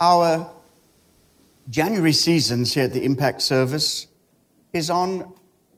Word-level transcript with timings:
Our 0.00 0.50
January 1.68 2.14
seasons 2.14 2.72
here 2.72 2.84
at 2.84 2.94
the 2.94 3.04
Impact 3.04 3.42
Service 3.42 4.06
is 4.72 4.88
on 4.88 5.34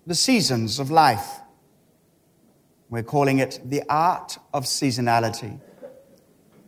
the 0.07 0.15
seasons 0.15 0.79
of 0.79 0.93
life. 0.93 1.41
We're 2.89 3.03
calling 3.03 3.41
it 3.41 3.59
the 3.65 3.83
art 3.89 4.39
of 4.55 4.65
seasonality. 4.65 5.59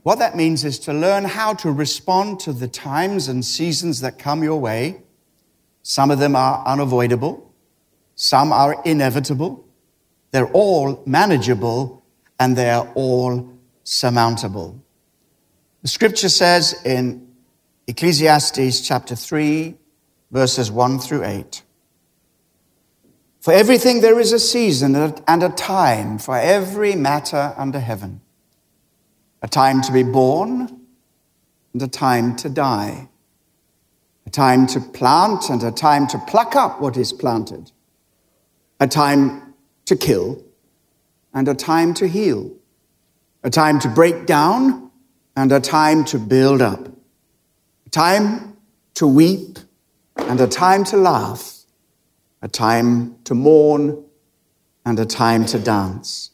What 0.02 0.18
that 0.18 0.34
means 0.36 0.64
is 0.64 0.80
to 0.80 0.92
learn 0.92 1.24
how 1.24 1.54
to 1.54 1.70
respond 1.70 2.40
to 2.40 2.52
the 2.52 2.66
times 2.66 3.28
and 3.28 3.44
seasons 3.44 4.00
that 4.00 4.18
come 4.18 4.42
your 4.42 4.60
way. 4.60 5.02
Some 5.82 6.10
of 6.10 6.18
them 6.18 6.34
are 6.34 6.66
unavoidable, 6.66 7.54
some 8.16 8.52
are 8.52 8.82
inevitable. 8.84 9.64
They're 10.32 10.50
all 10.50 11.04
manageable 11.06 12.02
and 12.40 12.56
they're 12.56 12.90
all 12.96 13.48
surmountable. 13.84 14.82
The 15.82 15.88
scripture 15.88 16.28
says 16.28 16.82
in 16.84 17.33
Ecclesiastes 17.86 18.80
chapter 18.80 19.14
3, 19.14 19.76
verses 20.30 20.70
1 20.70 20.98
through 20.98 21.22
8 21.22 21.62
For 23.40 23.52
everything 23.52 24.00
there 24.00 24.18
is 24.18 24.32
a 24.32 24.38
season 24.38 24.94
and 24.96 25.42
a 25.42 25.50
time 25.50 26.18
for 26.18 26.38
every 26.38 26.94
matter 26.94 27.52
under 27.58 27.80
heaven. 27.80 28.22
A 29.42 29.48
time 29.48 29.82
to 29.82 29.92
be 29.92 30.02
born 30.02 30.80
and 31.74 31.82
a 31.82 31.88
time 31.88 32.34
to 32.36 32.48
die, 32.48 33.10
a 34.24 34.30
time 34.30 34.66
to 34.68 34.80
plant 34.80 35.50
and 35.50 35.62
a 35.62 35.70
time 35.70 36.06
to 36.06 36.18
pluck 36.26 36.56
up 36.56 36.80
what 36.80 36.96
is 36.96 37.12
planted, 37.12 37.70
a 38.80 38.86
time 38.86 39.54
to 39.84 39.94
kill 39.94 40.42
and 41.34 41.48
a 41.48 41.54
time 41.54 41.92
to 41.92 42.08
heal, 42.08 42.50
a 43.42 43.50
time 43.50 43.78
to 43.80 43.88
break 43.88 44.24
down 44.24 44.90
and 45.36 45.52
a 45.52 45.60
time 45.60 46.02
to 46.06 46.18
build 46.18 46.62
up, 46.62 46.88
time 47.94 48.56
to 48.94 49.06
weep 49.06 49.58
and 50.16 50.40
a 50.40 50.46
time 50.46 50.84
to 50.84 50.96
laugh, 50.96 51.60
a 52.42 52.48
time 52.48 53.16
to 53.24 53.34
mourn 53.34 54.04
and 54.84 54.98
a 54.98 55.06
time 55.06 55.46
to 55.46 55.58
dance 55.58 56.30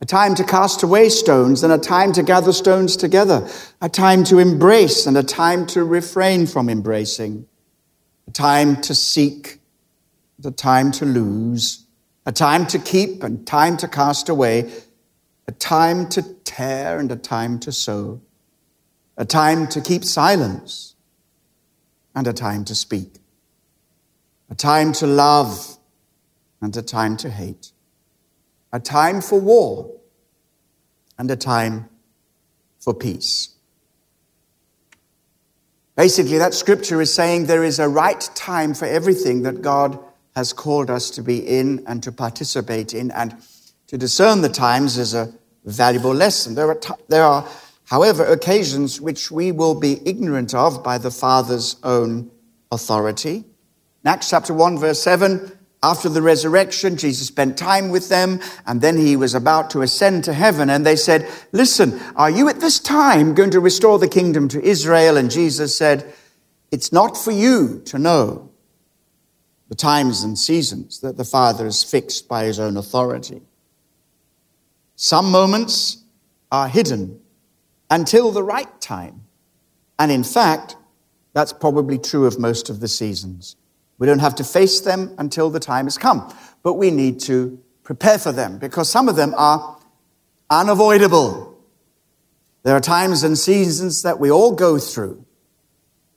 a 0.00 0.06
time 0.06 0.34
to 0.34 0.44
cast 0.44 0.82
away 0.82 1.08
stones 1.10 1.62
and 1.62 1.72
a 1.72 1.78
time 1.78 2.12
to 2.12 2.22
gather 2.22 2.52
stones 2.52 2.96
together, 2.96 3.46
a 3.82 3.88
time 3.88 4.24
to 4.24 4.38
embrace 4.38 5.06
and 5.06 5.16
a 5.16 5.22
time 5.22 5.66
to 5.66 5.84
refrain 5.84 6.46
from 6.46 6.70
embracing, 6.70 7.46
a 8.26 8.30
time 8.30 8.80
to 8.80 8.94
seek 8.94 9.60
and 10.38 10.46
a 10.46 10.50
time 10.50 10.90
to 10.90 11.04
lose, 11.04 11.84
a 12.24 12.32
time 12.32 12.66
to 12.66 12.78
keep 12.78 13.22
and 13.22 13.46
time 13.46 13.76
to 13.76 13.86
cast 13.86 14.30
away, 14.30 14.72
a 15.46 15.52
time 15.52 16.08
to 16.08 16.22
tear 16.44 16.98
and 16.98 17.12
a 17.12 17.16
time 17.16 17.58
to 17.58 17.70
sow, 17.70 18.22
a 19.20 19.24
time 19.24 19.68
to 19.68 19.80
keep 19.80 20.02
silence 20.04 20.96
and 22.14 22.26
a 22.26 22.32
time 22.32 22.64
to 22.64 22.74
speak, 22.74 23.18
a 24.48 24.54
time 24.54 24.92
to 24.94 25.06
love 25.06 25.76
and 26.60 26.76
a 26.76 26.82
time 26.82 27.16
to 27.18 27.30
hate 27.30 27.72
a 28.72 28.80
time 28.80 29.20
for 29.20 29.40
war 29.40 29.90
and 31.18 31.30
a 31.30 31.36
time 31.36 31.88
for 32.78 32.94
peace. 32.94 33.50
Basically, 35.96 36.38
that 36.38 36.54
scripture 36.54 37.00
is 37.00 37.12
saying 37.12 37.46
there 37.46 37.64
is 37.64 37.78
a 37.78 37.88
right 37.88 38.20
time 38.34 38.74
for 38.74 38.86
everything 38.86 39.42
that 39.42 39.60
God 39.60 39.98
has 40.34 40.52
called 40.52 40.88
us 40.88 41.10
to 41.10 41.22
be 41.22 41.38
in 41.38 41.84
and 41.86 42.02
to 42.04 42.12
participate 42.12 42.94
in, 42.94 43.10
and 43.10 43.36
to 43.88 43.98
discern 43.98 44.40
the 44.40 44.48
times 44.48 44.96
is 44.96 45.12
a 45.12 45.32
valuable 45.64 46.14
lesson. 46.14 46.54
There 46.54 46.68
are, 46.68 46.76
t- 46.76 46.94
there 47.08 47.24
are, 47.24 47.46
however, 47.90 48.24
occasions 48.24 49.00
which 49.00 49.30
we 49.30 49.50
will 49.50 49.74
be 49.78 50.00
ignorant 50.08 50.54
of 50.54 50.82
by 50.82 50.96
the 50.96 51.10
Father's 51.10 51.76
own 51.82 52.30
authority. 52.70 53.44
In 54.04 54.08
Acts 54.08 54.30
chapter 54.30 54.54
1, 54.54 54.78
verse 54.78 55.02
7, 55.02 55.58
after 55.82 56.08
the 56.08 56.22
resurrection, 56.22 56.96
Jesus 56.96 57.26
spent 57.26 57.58
time 57.58 57.88
with 57.88 58.08
them, 58.08 58.40
and 58.66 58.80
then 58.80 58.96
he 58.96 59.16
was 59.16 59.34
about 59.34 59.70
to 59.70 59.82
ascend 59.82 60.24
to 60.24 60.32
heaven. 60.32 60.70
And 60.70 60.86
they 60.86 60.94
said, 60.94 61.28
Listen, 61.52 62.00
are 62.16 62.30
you 62.30 62.48
at 62.48 62.60
this 62.60 62.78
time 62.78 63.34
going 63.34 63.50
to 63.50 63.60
restore 63.60 63.98
the 63.98 64.08
kingdom 64.08 64.46
to 64.48 64.62
Israel? 64.62 65.16
And 65.16 65.30
Jesus 65.30 65.76
said, 65.76 66.12
It's 66.70 66.92
not 66.92 67.16
for 67.16 67.32
you 67.32 67.82
to 67.86 67.98
know 67.98 68.50
the 69.68 69.74
times 69.74 70.22
and 70.22 70.38
seasons 70.38 71.00
that 71.00 71.16
the 71.16 71.24
Father 71.24 71.64
has 71.64 71.82
fixed 71.82 72.28
by 72.28 72.44
his 72.44 72.60
own 72.60 72.76
authority. 72.76 73.40
Some 74.96 75.30
moments 75.30 76.04
are 76.52 76.68
hidden 76.68 77.20
until 77.90 78.30
the 78.30 78.42
right 78.42 78.80
time. 78.80 79.24
And 79.98 80.10
in 80.10 80.24
fact, 80.24 80.76
that's 81.34 81.52
probably 81.52 81.98
true 81.98 82.26
of 82.26 82.38
most 82.38 82.70
of 82.70 82.80
the 82.80 82.88
seasons. 82.88 83.56
We 83.98 84.06
don't 84.06 84.20
have 84.20 84.36
to 84.36 84.44
face 84.44 84.80
them 84.80 85.14
until 85.18 85.50
the 85.50 85.60
time 85.60 85.86
has 85.86 85.98
come, 85.98 86.32
but 86.62 86.74
we 86.74 86.90
need 86.90 87.20
to 87.20 87.60
prepare 87.82 88.18
for 88.18 88.32
them 88.32 88.58
because 88.58 88.88
some 88.88 89.08
of 89.08 89.16
them 89.16 89.34
are 89.36 89.78
unavoidable. 90.48 91.58
There 92.62 92.74
are 92.74 92.80
times 92.80 93.22
and 93.22 93.36
seasons 93.36 94.02
that 94.02 94.18
we 94.18 94.30
all 94.30 94.52
go 94.54 94.78
through, 94.78 95.24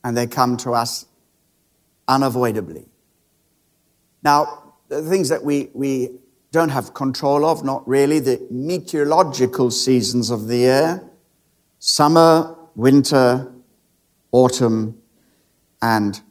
and 0.03 0.15
they 0.15 0.27
come 0.27 0.57
to 0.57 0.71
us 0.71 1.05
unavoidably. 2.07 2.85
Now, 4.23 4.75
the 4.87 5.01
things 5.01 5.29
that 5.29 5.43
we, 5.43 5.69
we 5.73 6.19
don't 6.51 6.69
have 6.69 6.93
control 6.93 7.45
of, 7.45 7.63
not 7.63 7.87
really, 7.87 8.19
the 8.19 8.45
meteorological 8.49 9.71
seasons 9.71 10.29
of 10.29 10.47
the 10.47 10.57
year 10.57 11.09
summer, 11.83 12.55
winter, 12.75 13.51
autumn, 14.31 15.01
and 15.81 16.21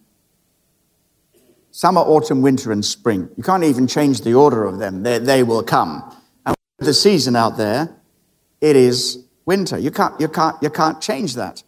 Summer, 1.74 2.02
autumn, 2.02 2.42
winter, 2.42 2.70
and 2.70 2.84
spring. 2.84 3.30
You 3.34 3.42
can't 3.42 3.64
even 3.64 3.86
change 3.86 4.20
the 4.20 4.34
order 4.34 4.64
of 4.64 4.78
them. 4.78 5.02
They, 5.02 5.18
they 5.18 5.42
will 5.42 5.62
come. 5.62 6.02
And 6.44 6.54
with 6.78 6.86
the 6.86 6.92
season 6.92 7.34
out 7.34 7.56
there, 7.56 7.96
it 8.60 8.76
is 8.76 9.24
winter. 9.46 9.78
You 9.78 9.90
can't, 9.90 10.20
you, 10.20 10.28
can't, 10.28 10.54
you 10.62 10.68
can't 10.68 11.00
change 11.00 11.34
that. 11.36 11.62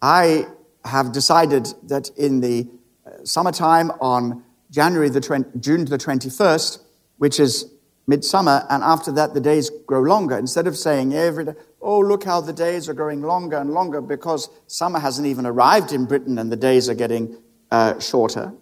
I 0.00 0.46
have 0.86 1.12
decided 1.12 1.68
that 1.84 2.08
in 2.16 2.40
the 2.40 2.68
uh, 3.06 3.22
summertime 3.24 3.90
on 4.00 4.42
January 4.70 5.10
the 5.10 5.20
20, 5.20 5.58
June 5.60 5.84
the 5.84 5.98
21st, 5.98 6.78
which 7.18 7.38
is 7.38 7.70
midsummer, 8.06 8.64
and 8.70 8.82
after 8.82 9.12
that 9.12 9.34
the 9.34 9.40
days 9.40 9.70
grow 9.86 10.00
longer. 10.00 10.38
Instead 10.38 10.66
of 10.66 10.74
saying 10.74 11.12
every 11.12 11.44
day, 11.44 11.54
oh, 11.80 12.00
look 12.00 12.24
how 12.24 12.40
the 12.40 12.52
days 12.52 12.88
are 12.88 12.94
growing 12.94 13.22
longer 13.22 13.56
and 13.56 13.70
longer 13.70 14.00
because 14.00 14.50
summer 14.66 14.98
hasn't 14.98 15.26
even 15.26 15.46
arrived 15.46 15.92
in 15.92 16.06
Britain 16.06 16.38
and 16.38 16.50
the 16.50 16.56
days 16.56 16.88
are 16.88 16.94
getting 16.94 17.36
uh, 17.70 17.98
shorter. 18.00 18.52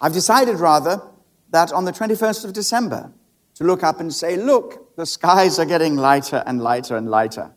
I've 0.00 0.12
decided 0.12 0.56
rather 0.56 1.00
that 1.50 1.72
on 1.72 1.84
the 1.84 1.92
21st 1.92 2.44
of 2.44 2.52
December 2.52 3.12
to 3.54 3.64
look 3.64 3.82
up 3.82 4.00
and 4.00 4.12
say, 4.12 4.36
look, 4.36 4.96
the 4.96 5.06
skies 5.06 5.58
are 5.58 5.64
getting 5.64 5.96
lighter 5.96 6.42
and 6.46 6.60
lighter 6.60 6.96
and 6.96 7.08
lighter. 7.08 7.52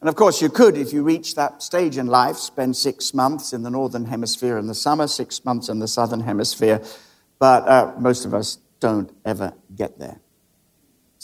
And 0.00 0.08
of 0.08 0.16
course, 0.16 0.42
you 0.42 0.48
could, 0.48 0.76
if 0.76 0.92
you 0.92 1.02
reach 1.02 1.34
that 1.34 1.62
stage 1.62 1.96
in 1.96 2.06
life, 2.06 2.36
spend 2.36 2.76
six 2.76 3.14
months 3.14 3.52
in 3.52 3.62
the 3.62 3.70
northern 3.70 4.06
hemisphere 4.06 4.58
in 4.58 4.66
the 4.66 4.74
summer, 4.74 5.06
six 5.06 5.44
months 5.44 5.68
in 5.68 5.78
the 5.78 5.88
southern 5.88 6.20
hemisphere, 6.20 6.82
but 7.38 7.66
uh, 7.66 7.92
most 7.98 8.24
of 8.24 8.34
us 8.34 8.58
don't 8.80 9.10
ever 9.24 9.54
get 9.74 9.98
there. 9.98 10.20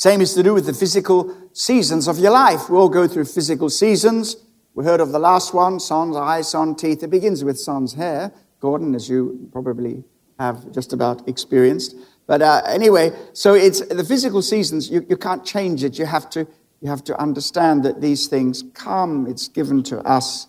Same 0.00 0.22
is 0.22 0.33
to 0.33 0.43
do 0.43 0.55
with 0.55 0.65
the 0.65 0.72
physical 0.72 1.37
seasons 1.53 2.09
of 2.09 2.19
your 2.19 2.31
life. 2.31 2.71
We 2.71 2.78
all 2.78 2.88
go 2.88 3.06
through 3.06 3.27
physical 3.27 3.69
seasons. 3.69 4.34
We 4.72 4.83
heard 4.83 4.99
of 4.99 5.12
the 5.12 5.19
last 5.19 5.53
one, 5.53 5.78
sans 5.78 6.16
eyes, 6.16 6.49
sans 6.49 6.81
teeth. 6.81 7.03
It 7.03 7.11
begins 7.11 7.44
with 7.44 7.61
sans 7.61 7.93
hair. 7.93 8.33
Gordon, 8.60 8.94
as 8.94 9.10
you 9.10 9.50
probably 9.53 10.03
have 10.39 10.72
just 10.72 10.94
about 10.94 11.28
experienced. 11.28 11.97
But 12.27 12.41
uh, 12.41 12.62
anyway, 12.65 13.12
so 13.34 13.53
it's 13.53 13.87
the 13.89 14.03
physical 14.03 14.41
seasons, 14.41 14.89
you, 14.89 15.05
you 15.06 15.19
can't 15.19 15.44
change 15.44 15.84
it. 15.84 15.99
You 15.99 16.06
have, 16.06 16.31
to, 16.31 16.47
you 16.81 16.89
have 16.89 17.05
to 17.05 17.21
understand 17.21 17.83
that 17.84 18.00
these 18.00 18.27
things 18.27 18.65
come, 18.72 19.27
it's 19.27 19.49
given 19.49 19.83
to 19.83 19.99
us 19.99 20.47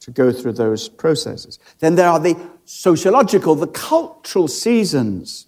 to 0.00 0.12
go 0.12 0.32
through 0.32 0.52
those 0.52 0.88
processes. 0.88 1.58
Then 1.78 1.96
there 1.96 2.08
are 2.08 2.20
the 2.20 2.38
sociological, 2.64 3.54
the 3.54 3.66
cultural 3.66 4.48
seasons. 4.48 5.46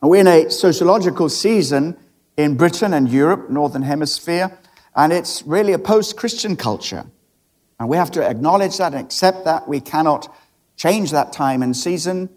And 0.00 0.10
we're 0.10 0.22
in 0.22 0.26
a 0.26 0.50
sociological 0.50 1.28
season 1.28 1.94
in 2.38 2.56
Britain 2.56 2.94
and 2.94 3.10
Europe, 3.10 3.50
Northern 3.50 3.82
Hemisphere, 3.82 4.56
and 4.94 5.12
it's 5.12 5.42
really 5.42 5.72
a 5.72 5.78
post 5.78 6.16
Christian 6.16 6.56
culture. 6.56 7.04
And 7.80 7.88
we 7.88 7.96
have 7.96 8.12
to 8.12 8.24
acknowledge 8.24 8.78
that 8.78 8.94
and 8.94 9.04
accept 9.04 9.44
that. 9.44 9.68
We 9.68 9.80
cannot 9.80 10.34
change 10.76 11.10
that 11.10 11.32
time 11.32 11.62
and 11.62 11.76
season. 11.76 12.30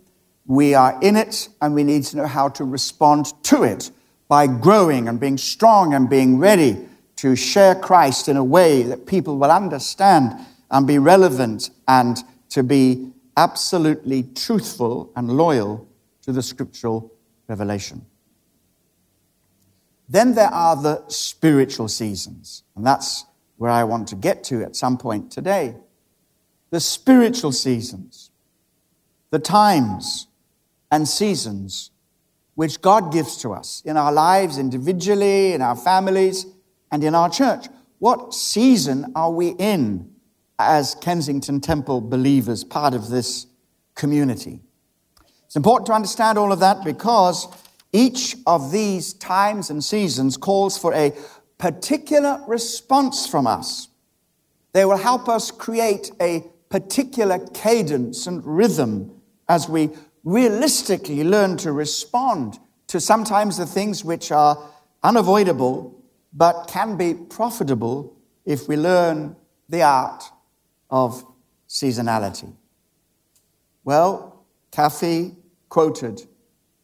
We 0.47 0.73
are 0.73 0.99
in 1.01 1.15
it 1.15 1.49
and 1.61 1.75
we 1.75 1.83
need 1.83 2.03
to 2.05 2.17
know 2.17 2.25
how 2.25 2.49
to 2.49 2.63
respond 2.63 3.31
to 3.43 3.63
it 3.63 3.91
by 4.27 4.47
growing 4.47 5.07
and 5.07 5.19
being 5.19 5.37
strong 5.37 5.93
and 5.93 6.09
being 6.09 6.39
ready 6.39 6.77
to 7.17 7.35
share 7.35 7.75
Christ 7.75 8.27
in 8.27 8.37
a 8.37 8.43
way 8.43 8.81
that 8.83 9.05
people 9.05 9.37
will 9.37 9.51
understand 9.51 10.33
and 10.71 10.87
be 10.87 10.97
relevant 10.97 11.69
and 11.87 12.17
to 12.49 12.63
be 12.63 13.11
absolutely 13.37 14.23
truthful 14.23 15.11
and 15.15 15.29
loyal 15.29 15.87
to 16.23 16.31
the 16.31 16.41
scriptural 16.41 17.13
revelation. 17.47 18.05
Then 20.11 20.35
there 20.35 20.53
are 20.53 20.75
the 20.75 21.07
spiritual 21.07 21.87
seasons, 21.87 22.63
and 22.75 22.85
that's 22.85 23.23
where 23.55 23.71
I 23.71 23.85
want 23.85 24.09
to 24.09 24.17
get 24.17 24.43
to 24.45 24.61
at 24.61 24.75
some 24.75 24.97
point 24.97 25.31
today. 25.31 25.75
the 26.69 26.79
spiritual 26.79 27.51
seasons, 27.51 28.31
the 29.29 29.39
times 29.39 30.27
and 30.89 31.07
seasons 31.07 31.91
which 32.55 32.81
God 32.81 33.11
gives 33.11 33.37
to 33.41 33.51
us 33.51 33.81
in 33.85 33.97
our 33.97 34.11
lives 34.11 34.57
individually, 34.57 35.53
in 35.53 35.61
our 35.61 35.75
families, 35.75 36.45
and 36.91 37.03
in 37.03 37.13
our 37.13 37.29
church. 37.29 37.67
What 37.99 38.33
season 38.33 39.11
are 39.15 39.31
we 39.31 39.49
in 39.49 40.11
as 40.57 40.95
Kensington 40.95 41.59
Temple 41.59 42.01
believers, 42.01 42.63
part 42.63 42.93
of 42.93 43.09
this 43.09 43.47
community? 43.95 44.61
It's 45.45 45.55
important 45.57 45.87
to 45.87 45.93
understand 45.93 46.37
all 46.37 46.51
of 46.51 46.59
that 46.59 46.83
because 46.85 47.47
each 47.93 48.37
of 48.47 48.71
these 48.71 49.13
times 49.13 49.69
and 49.69 49.83
seasons 49.83 50.37
calls 50.37 50.77
for 50.77 50.93
a 50.93 51.13
particular 51.57 52.41
response 52.47 53.27
from 53.27 53.45
us. 53.45 53.89
They 54.73 54.85
will 54.85 54.97
help 54.97 55.27
us 55.27 55.51
create 55.51 56.11
a 56.21 56.45
particular 56.69 57.39
cadence 57.53 58.27
and 58.27 58.43
rhythm 58.45 59.11
as 59.49 59.67
we 59.67 59.89
realistically 60.23 61.23
learn 61.23 61.57
to 61.57 61.71
respond 61.71 62.57
to 62.87 62.99
sometimes 62.99 63.57
the 63.57 63.65
things 63.65 64.03
which 64.03 64.31
are 64.31 64.57
unavoidable 65.03 66.01
but 66.33 66.67
can 66.67 66.95
be 66.95 67.13
profitable 67.13 68.15
if 68.45 68.67
we 68.67 68.77
learn 68.77 69.35
the 69.67 69.81
art 69.81 70.23
of 70.89 71.25
seasonality. 71.67 72.53
Well, 73.83 74.45
Caughey 74.71 75.35
quoted 75.69 76.27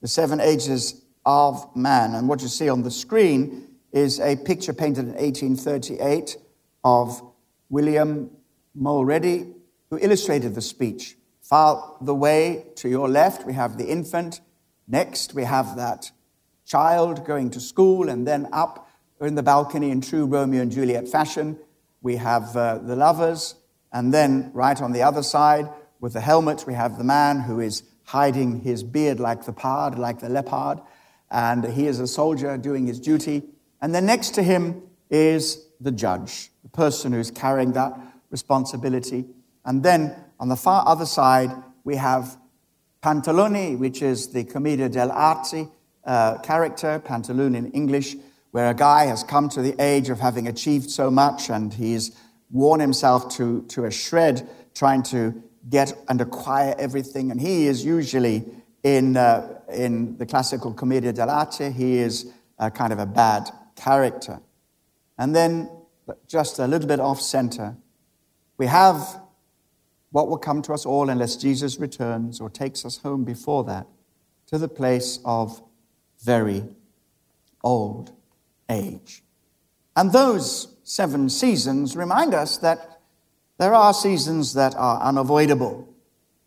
the 0.07 0.11
seven 0.11 0.39
ages 0.39 1.01
of 1.25 1.75
man, 1.75 2.15
and 2.15 2.29
what 2.29 2.41
you 2.41 2.47
see 2.47 2.69
on 2.69 2.81
the 2.81 2.89
screen 2.89 3.67
is 3.91 4.21
a 4.21 4.37
picture 4.37 4.71
painted 4.71 5.01
in 5.01 5.11
1838 5.15 6.37
of 6.85 7.21
William 7.67 8.31
Mulready, 8.73 9.53
who 9.89 9.97
illustrated 9.99 10.55
the 10.55 10.61
speech. 10.61 11.17
Far 11.41 11.97
the 11.99 12.15
way 12.15 12.67
to 12.75 12.87
your 12.87 13.09
left, 13.09 13.45
we 13.45 13.51
have 13.51 13.77
the 13.77 13.83
infant. 13.83 14.39
Next, 14.87 15.33
we 15.33 15.43
have 15.43 15.75
that 15.75 16.09
child 16.65 17.25
going 17.25 17.49
to 17.49 17.59
school, 17.59 18.07
and 18.07 18.25
then 18.25 18.47
up 18.53 18.89
in 19.19 19.35
the 19.35 19.43
balcony 19.43 19.91
in 19.91 19.99
true 19.99 20.25
Romeo 20.25 20.61
and 20.61 20.71
Juliet 20.71 21.09
fashion, 21.09 21.59
we 22.01 22.15
have 22.15 22.55
uh, 22.55 22.77
the 22.77 22.95
lovers. 22.95 23.55
And 23.91 24.13
then, 24.13 24.51
right 24.53 24.81
on 24.81 24.93
the 24.93 25.01
other 25.01 25.21
side, 25.21 25.67
with 25.99 26.13
the 26.13 26.21
helmet, 26.21 26.63
we 26.65 26.75
have 26.75 26.97
the 26.97 27.03
man 27.03 27.41
who 27.41 27.59
is 27.59 27.83
hiding 28.07 28.61
his 28.61 28.83
beard 28.83 29.19
like 29.19 29.45
the 29.45 29.51
pard, 29.51 29.99
like 29.99 30.19
the 30.19 30.29
leopard. 30.29 30.79
And 31.29 31.65
he 31.65 31.87
is 31.87 31.99
a 31.99 32.07
soldier 32.07 32.57
doing 32.57 32.87
his 32.87 33.01
duty. 33.01 33.43
And 33.81 33.93
then 33.93 34.05
next 34.05 34.29
to 34.35 34.43
him 34.43 34.81
is 35.09 35.67
the 35.81 35.91
judge, 35.91 36.49
the 36.63 36.69
person 36.69 37.11
who's 37.11 37.29
carrying 37.29 37.73
that 37.73 37.99
responsibility. 38.29 39.25
And 39.65 39.83
then 39.83 40.15
on 40.39 40.47
the 40.47 40.55
far 40.55 40.87
other 40.87 41.05
side, 41.05 41.51
we 41.83 41.97
have 41.97 42.37
Pantalone, 43.03 43.77
which 43.77 44.01
is 44.01 44.29
the 44.29 44.45
Commedia 44.45 44.87
dell'arte 44.87 45.69
uh, 46.05 46.37
character, 46.37 47.01
Pantaloon 47.05 47.57
in 47.57 47.71
English, 47.71 48.15
where 48.51 48.69
a 48.69 48.73
guy 48.73 49.05
has 49.07 49.21
come 49.21 49.49
to 49.49 49.61
the 49.61 49.75
age 49.81 50.07
of 50.07 50.21
having 50.21 50.47
achieved 50.47 50.89
so 50.89 51.11
much 51.11 51.49
and 51.49 51.73
he's 51.73 52.15
worn 52.51 52.79
himself 52.79 53.35
to, 53.35 53.63
to 53.63 53.83
a 53.83 53.91
shred 53.91 54.47
trying 54.73 55.03
to 55.03 55.43
get 55.69 55.93
and 56.07 56.21
acquire 56.21 56.75
everything. 56.77 57.31
And 57.31 57.39
he 57.39 57.67
is 57.67 57.83
usually 57.83 58.45
in, 58.83 59.17
uh, 59.17 59.59
in 59.73 60.17
the 60.17 60.25
classical 60.25 60.73
Commedia 60.73 61.13
dell'arte, 61.13 61.73
he 61.73 61.97
is 61.97 62.31
a 62.59 62.71
kind 62.71 62.93
of 62.93 62.99
a 62.99 63.05
bad 63.05 63.49
character. 63.75 64.39
And 65.17 65.35
then, 65.35 65.69
just 66.27 66.59
a 66.59 66.67
little 66.67 66.87
bit 66.87 66.99
off 66.99 67.19
center, 67.21 67.75
we 68.57 68.67
have 68.67 69.21
what 70.11 70.29
will 70.29 70.37
come 70.37 70.61
to 70.63 70.73
us 70.73 70.85
all 70.85 71.09
unless 71.09 71.35
Jesus 71.35 71.79
returns 71.79 72.39
or 72.39 72.49
takes 72.49 72.85
us 72.85 72.97
home 72.97 73.23
before 73.23 73.63
that 73.65 73.87
to 74.47 74.57
the 74.57 74.67
place 74.67 75.19
of 75.25 75.61
very 76.23 76.63
old 77.63 78.13
age. 78.69 79.23
And 79.95 80.11
those 80.11 80.75
seven 80.83 81.29
seasons 81.29 81.95
remind 81.95 82.33
us 82.33 82.57
that 82.59 82.96
there 83.57 83.73
are 83.73 83.93
seasons 83.93 84.53
that 84.53 84.75
are 84.75 85.01
unavoidable. 85.01 85.87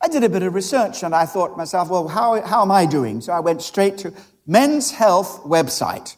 I 0.00 0.08
did 0.08 0.24
a 0.24 0.28
bit 0.28 0.42
of 0.42 0.54
research 0.54 1.02
and 1.02 1.14
I 1.14 1.26
thought 1.26 1.48
to 1.48 1.56
myself, 1.56 1.90
well, 1.90 2.08
how, 2.08 2.40
how 2.42 2.62
am 2.62 2.70
I 2.70 2.86
doing? 2.86 3.20
So 3.20 3.32
I 3.32 3.40
went 3.40 3.62
straight 3.62 3.98
to 3.98 4.14
Men's 4.46 4.90
Health 4.90 5.42
website. 5.44 6.16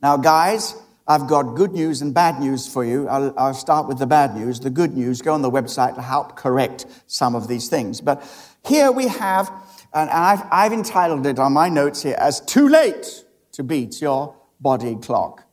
Now, 0.00 0.16
guys, 0.16 0.74
I've 1.06 1.26
got 1.26 1.54
good 1.54 1.72
news 1.72 2.02
and 2.02 2.14
bad 2.14 2.38
news 2.38 2.66
for 2.66 2.84
you. 2.84 3.08
I'll, 3.08 3.34
I'll, 3.36 3.54
start 3.54 3.88
with 3.88 3.98
the 3.98 4.06
bad 4.06 4.36
news. 4.36 4.60
The 4.60 4.70
good 4.70 4.94
news, 4.96 5.22
go 5.22 5.34
on 5.34 5.42
the 5.42 5.50
website 5.50 5.94
to 5.94 6.02
help 6.02 6.36
correct 6.36 6.86
some 7.06 7.34
of 7.34 7.48
these 7.48 7.68
things. 7.68 8.00
But 8.00 8.22
here 8.64 8.92
we 8.92 9.08
have, 9.08 9.50
and 9.94 10.10
I've, 10.10 10.42
I've 10.52 10.72
entitled 10.72 11.26
it 11.26 11.38
on 11.38 11.52
my 11.52 11.68
notes 11.68 12.02
here 12.02 12.16
as 12.18 12.40
Too 12.42 12.68
Late 12.68 13.24
to 13.52 13.62
Beat 13.62 14.00
Your 14.00 14.36
Body 14.60 14.96
Clock. 14.96 15.44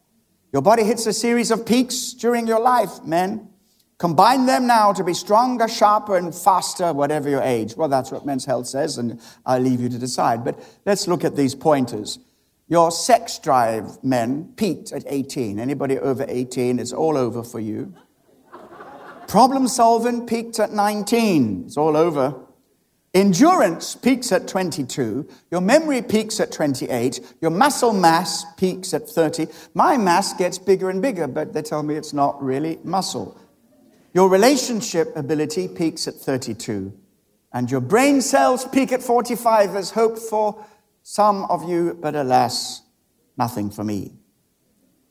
Your 0.52 0.62
body 0.62 0.84
hits 0.84 1.06
a 1.06 1.14
series 1.14 1.52
of 1.52 1.66
peaks 1.66 2.14
during 2.14 2.48
your 2.48 2.60
life, 2.60 3.04
men. 3.04 3.50
Combine 3.98 4.46
them 4.46 4.68
now 4.68 4.92
to 4.92 5.04
be 5.04 5.14
stronger, 5.14 5.70
sharper, 5.70 6.18
and 6.18 6.36
faster, 6.36 6.92
whatever 6.92 7.30
your 7.30 7.42
age. 7.42 7.76
Well, 7.76 7.88
that's 7.88 8.12
what 8.12 8.26
Men's 8.26 8.44
Health 8.44 8.68
says, 8.68 8.98
and 8.98 9.22
I'll 9.46 9.62
leave 9.62 9.80
you 9.80 9.88
to 9.88 9.98
decide. 9.98 10.44
But 10.44 10.60
let's 10.86 11.08
look 11.08 11.24
at 11.24 11.38
these 11.38 11.56
pointers. 11.56 12.20
Your 12.68 12.92
sex 12.92 13.40
drive, 13.40 14.04
men, 14.04 14.52
peaked 14.58 14.92
at 14.92 15.04
18. 15.08 15.60
Anybody 15.60 15.98
over 15.98 16.26
18, 16.28 16.80
it's 16.80 16.92
all 16.92 17.16
over 17.16 17.42
for 17.42 17.60
you. 17.60 17.94
Problem 19.28 19.68
solving 19.68 20.28
peaked 20.28 20.60
at 20.60 20.72
19. 20.72 21.64
It's 21.68 21.78
all 21.78 21.96
over. 21.96 22.36
Endurance 23.14 23.96
peaks 23.96 24.34
at 24.34 24.46
22. 24.46 25.26
Your 25.50 25.62
memory 25.62 26.02
peaks 26.02 26.42
at 26.42 26.52
28. 26.52 27.22
Your 27.40 27.52
muscle 27.52 27.94
mass 27.94 28.46
peaks 28.58 28.94
at 28.94 29.08
30. 29.08 29.48
My 29.74 29.98
mass 29.98 30.34
gets 30.34 30.58
bigger 30.58 30.90
and 30.90 31.02
bigger, 31.02 31.28
but 31.28 31.54
they 31.54 31.62
tell 31.62 31.82
me 31.82 31.96
it's 31.96 32.12
not 32.12 32.42
really 32.44 32.78
muscle. 32.84 33.40
Your 34.16 34.30
relationship 34.30 35.14
ability 35.18 35.68
peaks 35.68 36.08
at 36.08 36.14
32. 36.14 36.98
And 37.52 37.70
your 37.70 37.82
brain 37.82 38.22
cells 38.22 38.66
peak 38.66 38.94
at 38.94 39.04
45. 39.04 39.74
There's 39.74 39.92
hope 39.92 40.18
for 40.18 40.66
some 41.04 41.44
of 41.50 41.68
you, 41.68 41.98
but 42.00 42.16
alas, 42.16 42.82
nothing 43.38 43.70
for 43.70 43.84
me. 43.84 44.14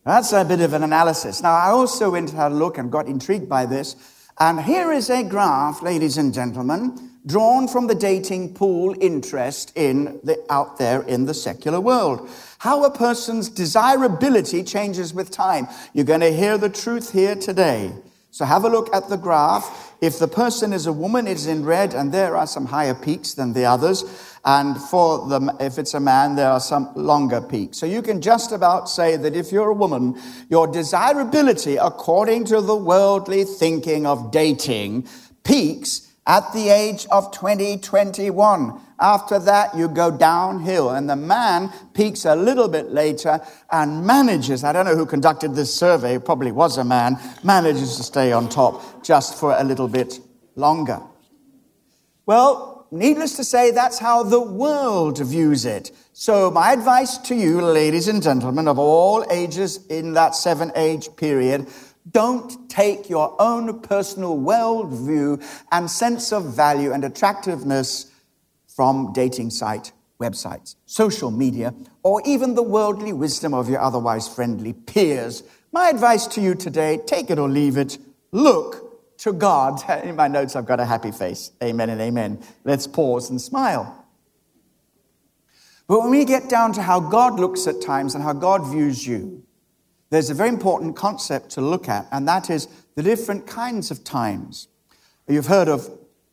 That's 0.06 0.32
a 0.32 0.42
bit 0.42 0.62
of 0.62 0.72
an 0.72 0.82
analysis. 0.82 1.42
Now, 1.42 1.52
I 1.52 1.68
also 1.68 2.12
went 2.12 2.30
and 2.30 2.38
had 2.38 2.52
a 2.52 2.54
look 2.54 2.78
and 2.78 2.90
got 2.90 3.06
intrigued 3.06 3.46
by 3.46 3.66
this. 3.66 3.94
And 4.40 4.58
here 4.58 4.90
is 4.90 5.10
a 5.10 5.22
graph, 5.22 5.82
ladies 5.82 6.16
and 6.16 6.32
gentlemen, 6.32 7.10
drawn 7.26 7.68
from 7.68 7.88
the 7.88 7.94
dating 7.94 8.54
pool 8.54 8.96
interest 9.02 9.70
in 9.76 10.18
the, 10.24 10.42
out 10.48 10.78
there 10.78 11.02
in 11.02 11.26
the 11.26 11.34
secular 11.34 11.80
world. 11.80 12.26
How 12.56 12.84
a 12.84 12.90
person's 12.90 13.50
desirability 13.50 14.62
changes 14.62 15.12
with 15.12 15.30
time. 15.30 15.68
You're 15.92 16.06
going 16.06 16.20
to 16.20 16.34
hear 16.34 16.56
the 16.56 16.70
truth 16.70 17.12
here 17.12 17.34
today. 17.34 17.92
So 18.34 18.44
have 18.44 18.64
a 18.64 18.68
look 18.68 18.92
at 18.92 19.08
the 19.08 19.16
graph. 19.16 19.94
If 20.00 20.18
the 20.18 20.26
person 20.26 20.72
is 20.72 20.88
a 20.88 20.92
woman, 20.92 21.28
it's 21.28 21.46
in 21.46 21.64
red, 21.64 21.94
and 21.94 22.10
there 22.10 22.36
are 22.36 22.48
some 22.48 22.66
higher 22.66 22.92
peaks 22.92 23.34
than 23.34 23.52
the 23.52 23.64
others. 23.64 24.02
And 24.44 24.76
for 24.76 25.28
the, 25.28 25.56
if 25.60 25.78
it's 25.78 25.94
a 25.94 26.00
man, 26.00 26.34
there 26.34 26.50
are 26.50 26.58
some 26.58 26.90
longer 26.96 27.40
peaks. 27.40 27.78
So 27.78 27.86
you 27.86 28.02
can 28.02 28.20
just 28.20 28.50
about 28.50 28.90
say 28.90 29.16
that 29.16 29.36
if 29.36 29.52
you're 29.52 29.70
a 29.70 29.72
woman, 29.74 30.20
your 30.50 30.66
desirability, 30.66 31.76
according 31.76 32.46
to 32.46 32.60
the 32.60 32.74
worldly 32.74 33.44
thinking 33.44 34.04
of 34.04 34.32
dating, 34.32 35.06
peaks 35.44 36.12
at 36.26 36.52
the 36.52 36.70
age 36.70 37.06
of 37.12 37.30
2021. 37.30 38.80
After 39.04 39.38
that, 39.40 39.76
you 39.76 39.88
go 39.88 40.10
downhill, 40.10 40.88
and 40.88 41.10
the 41.10 41.14
man 41.14 41.70
peaks 41.92 42.24
a 42.24 42.34
little 42.34 42.68
bit 42.68 42.90
later 42.90 43.38
and 43.70 44.06
manages, 44.06 44.64
I 44.64 44.72
don't 44.72 44.86
know 44.86 44.96
who 44.96 45.04
conducted 45.04 45.54
this 45.54 45.74
survey, 45.74 46.18
probably 46.18 46.52
was 46.52 46.78
a 46.78 46.84
man, 46.84 47.18
manages 47.42 47.98
to 47.98 48.02
stay 48.02 48.32
on 48.32 48.48
top 48.48 49.04
just 49.04 49.38
for 49.38 49.54
a 49.58 49.62
little 49.62 49.88
bit 49.88 50.20
longer. 50.56 51.02
Well, 52.24 52.86
needless 52.90 53.36
to 53.36 53.44
say, 53.44 53.72
that's 53.72 53.98
how 53.98 54.22
the 54.22 54.40
world 54.40 55.18
views 55.18 55.66
it. 55.66 55.90
So, 56.14 56.50
my 56.50 56.72
advice 56.72 57.18
to 57.18 57.34
you, 57.34 57.60
ladies 57.60 58.08
and 58.08 58.22
gentlemen 58.22 58.66
of 58.66 58.78
all 58.78 59.26
ages 59.30 59.84
in 59.88 60.14
that 60.14 60.34
seven 60.34 60.72
age 60.76 61.14
period, 61.16 61.68
don't 62.10 62.70
take 62.70 63.10
your 63.10 63.36
own 63.38 63.80
personal 63.80 64.38
worldview 64.38 65.44
and 65.72 65.90
sense 65.90 66.32
of 66.32 66.56
value 66.56 66.92
and 66.92 67.04
attractiveness 67.04 68.10
from 68.74 69.12
dating 69.12 69.50
site 69.50 69.92
websites, 70.20 70.76
social 70.86 71.30
media, 71.30 71.74
or 72.02 72.22
even 72.24 72.54
the 72.54 72.62
worldly 72.62 73.12
wisdom 73.12 73.54
of 73.54 73.68
your 73.68 73.80
otherwise 73.80 74.26
friendly 74.28 74.72
peers. 74.72 75.42
My 75.72 75.88
advice 75.88 76.26
to 76.28 76.40
you 76.40 76.54
today 76.54 76.98
take 77.06 77.30
it 77.30 77.38
or 77.38 77.48
leave 77.48 77.76
it. 77.76 77.98
Look 78.32 79.16
to 79.18 79.32
God. 79.32 79.80
In 80.04 80.16
my 80.16 80.28
notes, 80.28 80.56
I've 80.56 80.66
got 80.66 80.80
a 80.80 80.84
happy 80.84 81.12
face. 81.12 81.52
Amen 81.62 81.90
and 81.90 82.00
amen. 82.00 82.42
Let's 82.64 82.86
pause 82.86 83.30
and 83.30 83.40
smile. 83.40 84.04
But 85.86 86.00
when 86.00 86.10
we 86.10 86.24
get 86.24 86.48
down 86.48 86.72
to 86.74 86.82
how 86.82 86.98
God 86.98 87.38
looks 87.38 87.66
at 87.66 87.82
times 87.82 88.14
and 88.14 88.24
how 88.24 88.32
God 88.32 88.66
views 88.70 89.06
you, 89.06 89.44
there's 90.10 90.30
a 90.30 90.34
very 90.34 90.48
important 90.48 90.96
concept 90.96 91.50
to 91.50 91.60
look 91.60 91.88
at, 91.88 92.06
and 92.12 92.26
that 92.28 92.48
is 92.48 92.68
the 92.94 93.02
different 93.02 93.46
kinds 93.46 93.90
of 93.90 94.04
times. 94.04 94.68
You've 95.28 95.46
heard 95.46 95.68
of 95.68 95.90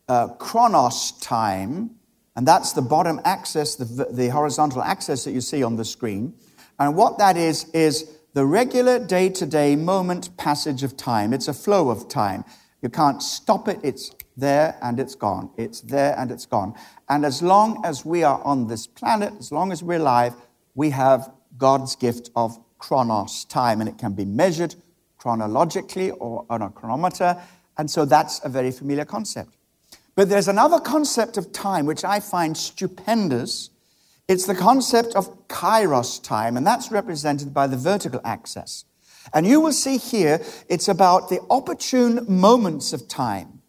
uh, 0.08 0.28
chronos 0.34 1.12
time, 1.20 1.90
and 2.36 2.46
that's 2.46 2.72
the 2.72 2.82
bottom 2.82 3.20
axis, 3.24 3.76
the, 3.76 4.06
the 4.10 4.28
horizontal 4.28 4.82
axis 4.82 5.24
that 5.24 5.32
you 5.32 5.40
see 5.40 5.62
on 5.62 5.76
the 5.76 5.84
screen. 5.84 6.34
And 6.78 6.96
what 6.96 7.18
that 7.18 7.36
is, 7.36 7.68
is 7.70 8.10
the 8.32 8.46
regular 8.46 8.98
day 8.98 9.28
to 9.28 9.46
day 9.46 9.76
moment 9.76 10.36
passage 10.36 10.82
of 10.82 10.96
time. 10.96 11.32
It's 11.32 11.48
a 11.48 11.54
flow 11.54 11.90
of 11.90 12.08
time. 12.08 12.44
You 12.80 12.88
can't 12.88 13.22
stop 13.22 13.68
it. 13.68 13.78
It's 13.82 14.10
there 14.36 14.76
and 14.82 14.98
it's 14.98 15.14
gone. 15.14 15.50
It's 15.56 15.82
there 15.82 16.18
and 16.18 16.30
it's 16.30 16.46
gone. 16.46 16.74
And 17.08 17.24
as 17.24 17.42
long 17.42 17.82
as 17.84 18.04
we 18.04 18.24
are 18.24 18.42
on 18.42 18.66
this 18.66 18.86
planet, 18.86 19.34
as 19.38 19.52
long 19.52 19.70
as 19.70 19.82
we're 19.82 19.98
alive, 19.98 20.34
we 20.74 20.90
have 20.90 21.30
God's 21.58 21.94
gift 21.96 22.30
of 22.34 22.58
chronos, 22.78 23.44
time, 23.44 23.80
and 23.80 23.88
it 23.88 23.98
can 23.98 24.14
be 24.14 24.24
measured 24.24 24.74
chronologically 25.18 26.10
or 26.12 26.46
on 26.48 26.62
a 26.62 26.70
chronometer. 26.70 27.40
And 27.76 27.90
so 27.90 28.04
that's 28.04 28.42
a 28.44 28.48
very 28.48 28.72
familiar 28.72 29.04
concept. 29.04 29.56
But 30.14 30.28
there's 30.28 30.48
another 30.48 30.78
concept 30.78 31.36
of 31.36 31.52
time 31.52 31.86
which 31.86 32.04
I 32.04 32.20
find 32.20 32.56
stupendous. 32.56 33.70
It's 34.28 34.46
the 34.46 34.54
concept 34.54 35.14
of 35.14 35.48
kairos 35.48 36.22
time, 36.22 36.56
and 36.56 36.66
that's 36.66 36.90
represented 36.90 37.54
by 37.54 37.66
the 37.66 37.76
vertical 37.76 38.20
axis. 38.24 38.84
And 39.32 39.46
you 39.46 39.60
will 39.60 39.72
see 39.72 39.96
here, 39.96 40.40
it's 40.68 40.88
about 40.88 41.28
the 41.28 41.40
opportune 41.48 42.26
moments 42.28 42.92
of 42.92 43.08
time. 43.08 43.60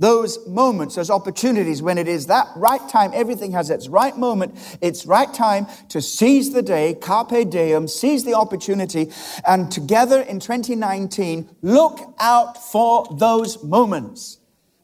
Those 0.00 0.46
moments, 0.46 0.94
those 0.94 1.10
opportunities 1.10 1.82
when 1.82 1.98
it 1.98 2.06
is 2.06 2.26
that 2.26 2.46
right 2.54 2.88
time, 2.88 3.10
everything 3.12 3.50
has 3.52 3.68
its 3.68 3.88
right 3.88 4.16
moment, 4.16 4.56
its 4.80 5.04
right 5.04 5.32
time 5.34 5.66
to 5.88 6.00
seize 6.00 6.52
the 6.52 6.62
day, 6.62 6.94
carpe 6.94 7.50
diem, 7.50 7.88
seize 7.88 8.22
the 8.22 8.34
opportunity, 8.34 9.10
and 9.44 9.72
together 9.72 10.20
in 10.20 10.38
2019, 10.38 11.48
look 11.62 12.14
out 12.20 12.62
for 12.62 13.08
those 13.18 13.64
moments 13.64 14.38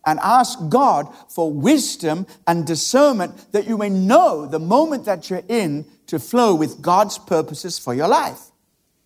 and 0.07 0.19
ask 0.21 0.59
God 0.69 1.09
for 1.29 1.53
wisdom 1.53 2.27
and 2.47 2.67
discernment 2.67 3.53
that 3.53 3.67
you 3.67 3.79
may 3.79 3.89
know 3.89 4.47
the 4.47 4.59
moment 4.59 5.05
that 5.07 5.31
you're 5.31 5.43
in 5.49 5.87
to 6.07 6.19
flow 6.19 6.55
with 6.55 6.83
God's 6.83 7.19
purposes 7.19 7.79
for 7.79 7.95
your 7.95 8.09
life. 8.09 8.41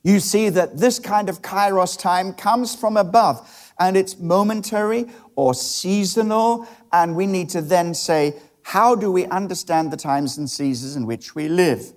You 0.02 0.20
see 0.20 0.48
that 0.50 0.78
this 0.78 0.98
kind 0.98 1.28
of 1.28 1.42
kairos 1.42 1.98
time 1.98 2.32
comes 2.32 2.74
from 2.74 2.96
above 2.96 3.72
and 3.78 3.96
it's 3.96 4.18
momentary 4.18 5.06
or 5.36 5.54
seasonal. 5.54 6.66
And 6.92 7.14
we 7.14 7.26
need 7.26 7.50
to 7.50 7.60
then 7.62 7.94
say, 7.94 8.34
how 8.62 8.94
do 8.94 9.10
we 9.10 9.26
understand 9.26 9.92
the 9.92 9.96
times 9.96 10.38
and 10.38 10.48
seasons 10.48 10.96
in 10.96 11.06
which 11.06 11.34
we 11.34 11.48
live? 11.48 11.92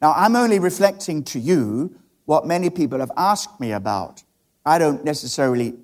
Now, 0.00 0.12
I'm 0.16 0.36
only 0.36 0.58
reflecting 0.58 1.22
to 1.24 1.38
you 1.38 1.96
what 2.24 2.46
many 2.46 2.70
people 2.70 2.98
have 2.98 3.12
asked 3.16 3.60
me 3.60 3.72
about. 3.72 4.22
I 4.64 4.78
don't 4.78 5.04
necessarily 5.04 5.74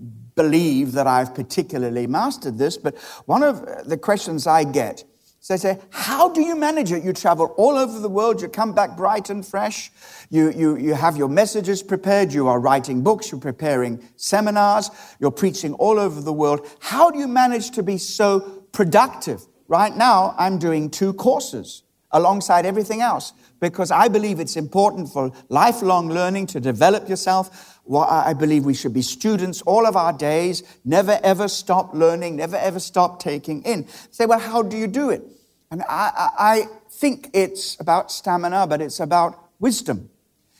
believe 0.42 0.92
that 0.92 1.06
I've 1.06 1.34
particularly 1.34 2.06
mastered 2.06 2.56
this, 2.58 2.76
but 2.78 2.96
one 3.26 3.42
of 3.42 3.88
the 3.88 3.98
questions 3.98 4.46
I 4.46 4.64
get 4.64 5.04
so 5.40 5.54
they 5.54 5.58
say, 5.58 5.78
How 5.90 6.28
do 6.28 6.42
you 6.42 6.56
manage 6.56 6.92
it? 6.92 7.02
You 7.04 7.12
travel 7.12 7.54
all 7.56 7.78
over 7.78 7.98
the 8.00 8.08
world, 8.08 8.42
you 8.42 8.48
come 8.48 8.74
back 8.74 8.96
bright 8.96 9.30
and 9.30 9.46
fresh, 9.46 9.90
you, 10.30 10.50
you, 10.50 10.76
you 10.76 10.94
have 10.94 11.16
your 11.16 11.28
messages 11.28 11.82
prepared, 11.82 12.32
you 12.32 12.48
are 12.48 12.60
writing 12.60 13.02
books, 13.02 13.30
you're 13.30 13.40
preparing 13.40 14.06
seminars, 14.16 14.90
you're 15.20 15.30
preaching 15.30 15.74
all 15.74 15.98
over 15.98 16.20
the 16.20 16.32
world. 16.32 16.68
How 16.80 17.10
do 17.10 17.18
you 17.18 17.28
manage 17.28 17.70
to 17.72 17.82
be 17.82 17.98
so 17.98 18.40
productive? 18.72 19.46
Right 19.68 19.96
now, 19.96 20.34
I'm 20.38 20.58
doing 20.58 20.90
two 20.90 21.12
courses 21.14 21.82
alongside 22.10 22.64
everything 22.64 23.00
else 23.00 23.32
because 23.60 23.90
I 23.90 24.08
believe 24.08 24.40
it's 24.40 24.56
important 24.56 25.08
for 25.08 25.32
lifelong 25.48 26.08
learning 26.08 26.46
to 26.48 26.60
develop 26.60 27.08
yourself. 27.08 27.80
Well, 27.84 28.04
I 28.04 28.34
believe 28.34 28.64
we 28.64 28.74
should 28.74 28.94
be 28.94 29.02
students 29.02 29.62
all 29.62 29.86
of 29.86 29.96
our 29.96 30.12
days, 30.12 30.62
never 30.84 31.18
ever 31.22 31.48
stop 31.48 31.94
learning, 31.94 32.36
never 32.36 32.56
ever 32.56 32.80
stop 32.80 33.20
taking 33.20 33.62
in. 33.62 33.86
Say, 34.10 34.26
well, 34.26 34.38
how 34.38 34.62
do 34.62 34.76
you 34.76 34.86
do 34.86 35.10
it? 35.10 35.22
And 35.70 35.82
I, 35.88 36.30
I 36.38 36.66
think 36.90 37.30
it's 37.34 37.78
about 37.80 38.10
stamina, 38.10 38.66
but 38.66 38.80
it's 38.80 39.00
about 39.00 39.38
wisdom. 39.58 40.10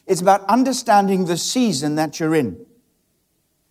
It's 0.07 0.21
about 0.21 0.45
understanding 0.49 1.27
the 1.27 1.37
season 1.37 1.97
that 1.97 2.21
you're 2.21 2.35
in. 2.35 2.67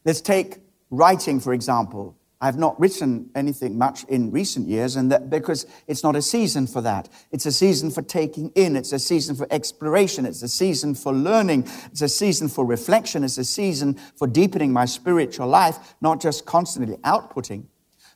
Let's 0.06 0.22
take 0.22 0.60
writing, 0.90 1.40
for 1.40 1.54
example. 1.54 2.17
I've 2.40 2.58
not 2.58 2.80
written 2.80 3.32
anything 3.34 3.80
much 3.80 4.04
in 4.04 4.32
recent 4.32 4.68
years, 4.68 4.96
and 4.96 5.12
that 5.12 5.30
because 5.30 5.66
it's 5.88 6.04
not 6.04 6.16
a 6.16 6.22
season 6.22 6.68
for 6.68 6.82
that. 6.82 7.10
It's 7.32 7.48
a 7.48 7.52
season 7.52 7.90
for 7.90 8.04
taking 8.04 8.52
in. 8.54 8.76
It's 8.76 8.94
a 8.94 9.00
season 9.00 9.36
for 9.36 9.48
exploration. 9.50 10.26
It's 10.26 10.44
a 10.44 10.48
season 10.48 10.94
for 10.94 11.12
learning. 11.14 11.68
It's 11.92 12.04
a 12.04 12.10
season 12.10 12.48
for 12.48 12.64
reflection. 12.64 13.24
It's 13.24 13.40
a 13.40 13.44
season 13.44 13.96
for 14.16 14.28
deepening 14.28 14.72
my 14.72 14.86
spiritual 14.86 15.48
life, 15.48 15.96
not 16.00 16.22
just 16.22 16.46
constantly 16.46 16.98
outputting. 16.98 17.66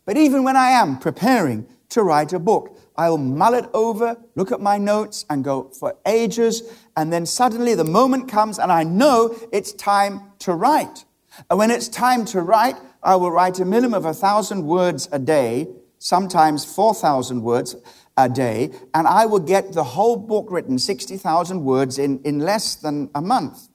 But 0.05 0.17
even 0.17 0.43
when 0.43 0.55
I 0.55 0.69
am 0.69 0.99
preparing 0.99 1.67
to 1.89 2.03
write 2.03 2.31
a 2.31 2.39
book, 2.39 2.77
I 2.95 3.09
will 3.09 3.17
mull 3.17 3.55
it 3.55 3.65
over, 3.73 4.17
look 4.35 4.51
at 4.51 4.61
my 4.61 4.77
notes, 4.77 5.25
and 5.31 5.43
go 5.43 5.71
for 5.79 5.95
ages. 6.05 6.61
And 6.95 7.11
then 7.11 7.25
suddenly 7.25 7.73
the 7.73 7.83
moment 7.83 8.29
comes, 8.29 8.59
and 8.59 8.71
I 8.71 8.83
know 8.83 9.35
it's 9.51 9.73
time 9.73 10.21
to 10.39 10.53
write. 10.53 11.05
And 11.49 11.57
when 11.57 11.71
it's 11.71 11.87
time 11.87 12.25
to 12.25 12.41
write, 12.41 12.75
I 13.03 13.15
will 13.15 13.31
write 13.31 13.59
a 13.59 13.65
minimum 13.65 13.93
of 13.93 14.05
a 14.05 14.13
thousand 14.13 14.65
words 14.65 15.09
a 15.11 15.19
day, 15.19 15.67
sometimes 15.97 16.65
4,000 16.65 17.41
words 17.41 17.75
a 18.17 18.29
day, 18.29 18.71
and 18.93 19.07
I 19.07 19.25
will 19.25 19.39
get 19.39 19.73
the 19.73 19.83
whole 19.83 20.17
book 20.17 20.47
written, 20.49 20.77
60,000 20.77 21.63
words, 21.63 21.97
in, 21.97 22.21
in 22.23 22.39
less 22.39 22.75
than 22.75 23.09
a 23.15 23.21
month. 23.21 23.69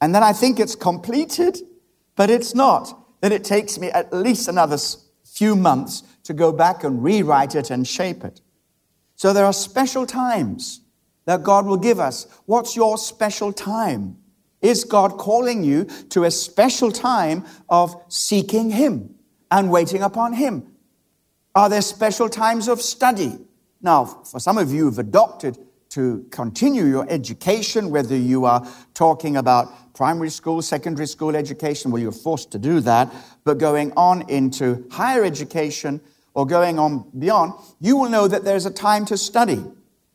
And 0.00 0.14
then 0.14 0.22
I 0.22 0.32
think 0.32 0.58
it's 0.58 0.74
completed, 0.74 1.58
but 2.16 2.30
it's 2.30 2.54
not. 2.54 2.96
Then 3.20 3.32
it 3.32 3.44
takes 3.44 3.78
me 3.78 3.90
at 3.90 4.12
least 4.12 4.48
another 4.48 4.78
few 5.24 5.56
months 5.56 6.02
to 6.24 6.34
go 6.34 6.52
back 6.52 6.84
and 6.84 7.02
rewrite 7.02 7.54
it 7.54 7.70
and 7.70 7.86
shape 7.86 8.24
it. 8.24 8.40
So 9.16 9.32
there 9.32 9.44
are 9.44 9.52
special 9.52 10.06
times 10.06 10.80
that 11.26 11.42
God 11.42 11.66
will 11.66 11.76
give 11.76 12.00
us. 12.00 12.26
What's 12.46 12.76
your 12.76 12.96
special 12.98 13.52
time? 13.52 14.19
Is 14.62 14.84
God 14.84 15.18
calling 15.18 15.64
you 15.64 15.84
to 16.10 16.24
a 16.24 16.30
special 16.30 16.92
time 16.92 17.44
of 17.68 17.94
seeking 18.08 18.70
Him 18.70 19.14
and 19.50 19.70
waiting 19.70 20.02
upon 20.02 20.34
Him? 20.34 20.74
Are 21.54 21.68
there 21.68 21.82
special 21.82 22.28
times 22.28 22.68
of 22.68 22.80
study? 22.80 23.38
Now, 23.82 24.04
for 24.04 24.38
some 24.38 24.58
of 24.58 24.72
you 24.72 24.84
who've 24.84 24.98
adopted 24.98 25.58
to 25.90 26.24
continue 26.30 26.84
your 26.84 27.06
education, 27.10 27.90
whether 27.90 28.16
you 28.16 28.44
are 28.44 28.66
talking 28.94 29.36
about 29.36 29.94
primary 29.94 30.30
school, 30.30 30.62
secondary 30.62 31.06
school 31.06 31.34
education, 31.34 31.90
well, 31.90 32.00
you're 32.00 32.12
forced 32.12 32.52
to 32.52 32.58
do 32.58 32.80
that, 32.80 33.12
but 33.44 33.58
going 33.58 33.92
on 33.96 34.28
into 34.30 34.86
higher 34.90 35.24
education 35.24 36.00
or 36.34 36.46
going 36.46 36.78
on 36.78 37.10
beyond, 37.18 37.52
you 37.80 37.96
will 37.96 38.08
know 38.08 38.28
that 38.28 38.44
there's 38.44 38.66
a 38.66 38.70
time 38.70 39.04
to 39.06 39.16
study. 39.16 39.64